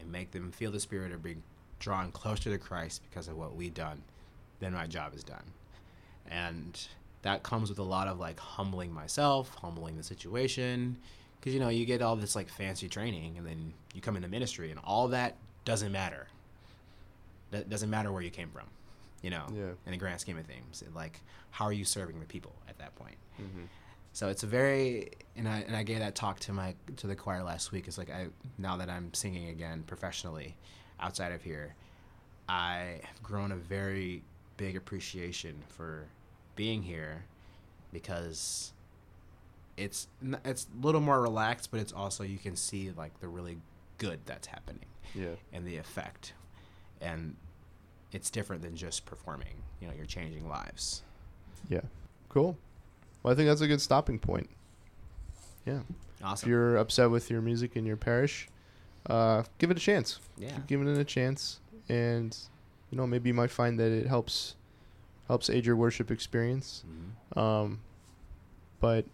and 0.00 0.10
make 0.10 0.30
them 0.30 0.52
feel 0.52 0.70
the 0.70 0.80
spirit 0.80 1.12
of 1.12 1.22
being 1.22 1.42
drawn 1.80 2.12
closer 2.12 2.50
to 2.50 2.58
Christ 2.58 3.02
because 3.08 3.28
of 3.28 3.36
what 3.36 3.56
we've 3.56 3.74
done, 3.74 4.02
then 4.60 4.72
my 4.72 4.86
job 4.86 5.14
is 5.14 5.24
done 5.24 5.44
and 6.30 6.86
that 7.22 7.42
comes 7.42 7.68
with 7.68 7.78
a 7.78 7.82
lot 7.82 8.08
of 8.08 8.18
like 8.18 8.38
humbling 8.38 8.92
myself 8.92 9.54
humbling 9.60 9.96
the 9.96 10.02
situation 10.02 10.96
because 11.40 11.54
you 11.54 11.60
know 11.60 11.68
you 11.68 11.84
get 11.86 12.02
all 12.02 12.16
this 12.16 12.34
like 12.36 12.48
fancy 12.48 12.88
training 12.88 13.36
and 13.38 13.46
then 13.46 13.72
you 13.94 14.00
come 14.00 14.16
into 14.16 14.28
ministry 14.28 14.70
and 14.70 14.80
all 14.84 15.08
that 15.08 15.36
doesn't 15.64 15.92
matter 15.92 16.26
that 17.50 17.68
doesn't 17.70 17.90
matter 17.90 18.12
where 18.12 18.22
you 18.22 18.30
came 18.30 18.50
from 18.50 18.66
you 19.22 19.30
know 19.30 19.46
Yeah. 19.54 19.70
in 19.84 19.92
the 19.92 19.96
grand 19.96 20.20
scheme 20.20 20.38
of 20.38 20.46
things 20.46 20.82
And, 20.82 20.94
like 20.94 21.20
how 21.50 21.64
are 21.64 21.72
you 21.72 21.84
serving 21.84 22.20
the 22.20 22.26
people 22.26 22.54
at 22.68 22.78
that 22.78 22.94
point 22.96 23.16
Mhm. 23.40 23.66
so 24.12 24.28
it's 24.28 24.42
a 24.42 24.46
very 24.46 25.10
and 25.36 25.48
I 25.48 25.58
and 25.60 25.76
I 25.76 25.82
gave 25.82 25.98
that 26.00 26.14
talk 26.14 26.40
to 26.40 26.52
my 26.52 26.74
to 26.96 27.06
the 27.06 27.14
choir 27.16 27.42
last 27.42 27.72
week. 27.72 27.86
It's 27.88 27.98
like 27.98 28.10
I 28.10 28.28
now 28.58 28.76
that 28.78 28.88
I'm 28.88 29.12
singing 29.14 29.48
again 29.50 29.82
professionally 29.86 30.56
outside 30.98 31.32
of 31.32 31.42
here, 31.42 31.74
I 32.48 33.00
have 33.04 33.22
grown 33.22 33.52
a 33.52 33.56
very 33.56 34.22
big 34.56 34.76
appreciation 34.76 35.62
for 35.68 36.06
being 36.54 36.82
here 36.82 37.24
because 37.92 38.72
it's 39.76 40.08
it's 40.44 40.66
a 40.80 40.84
little 40.86 41.00
more 41.00 41.20
relaxed, 41.20 41.70
but 41.70 41.80
it's 41.80 41.92
also 41.92 42.24
you 42.24 42.38
can 42.38 42.56
see 42.56 42.90
like 42.96 43.20
the 43.20 43.28
really 43.28 43.58
good 43.98 44.20
that's 44.26 44.46
happening 44.46 44.86
Yeah. 45.14 45.34
and 45.52 45.66
the 45.66 45.76
effect, 45.76 46.32
and 47.00 47.36
it's 48.12 48.30
different 48.30 48.62
than 48.62 48.76
just 48.76 49.04
performing. 49.06 49.62
You 49.80 49.88
know, 49.88 49.94
you're 49.94 50.06
changing 50.06 50.48
lives. 50.48 51.02
Yeah. 51.68 51.80
Cool. 52.28 52.56
Well, 53.22 53.32
I 53.32 53.36
think 53.36 53.48
that's 53.48 53.60
a 53.60 53.66
good 53.68 53.80
stopping 53.80 54.18
point. 54.18 54.48
Yeah. 55.66 55.80
Awesome. 56.22 56.46
If 56.46 56.50
you're 56.50 56.76
upset 56.76 57.10
with 57.10 57.30
your 57.30 57.42
music 57.42 57.76
in 57.76 57.84
your 57.84 57.96
parish, 57.96 58.48
uh, 59.10 59.42
give 59.58 59.70
it 59.70 59.76
a 59.76 59.80
chance. 59.80 60.20
yeah. 60.38 60.50
Keep 60.54 60.66
giving 60.68 60.88
it 60.88 60.98
a 60.98 61.04
chance, 61.04 61.60
and 61.88 62.36
you 62.90 62.96
know 62.96 63.06
maybe 63.06 63.28
you 63.28 63.34
might 63.34 63.50
find 63.50 63.78
that 63.78 63.90
it 63.92 64.06
helps 64.06 64.54
helps 65.28 65.50
aid 65.50 65.66
your 65.66 65.76
worship 65.76 66.10
experience. 66.10 66.84
Mhm. 67.34 67.36
Um, 67.38 67.80
but 68.80 69.04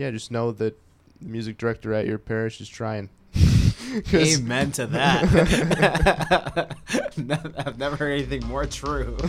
yeah, 0.00 0.10
just 0.10 0.30
know 0.30 0.50
that 0.52 0.78
the 1.20 1.28
music 1.28 1.58
director 1.58 1.92
at 1.92 2.06
your 2.06 2.16
parish 2.16 2.58
is 2.62 2.70
trying. 2.70 3.10
Amen 4.14 4.72
to 4.72 4.86
that. 4.86 6.74
I've 7.66 7.78
never 7.78 7.96
heard 7.96 8.12
anything 8.12 8.46
more 8.46 8.64
true. 8.64 9.14
All 9.20 9.26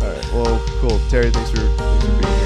right. 0.00 0.32
Well, 0.32 0.64
cool. 0.80 0.98
Terry, 1.10 1.30
thanks 1.30 1.50
for 1.50 1.58
thanks 1.58 2.06
for 2.06 2.10
being 2.12 2.22
here. 2.22 2.37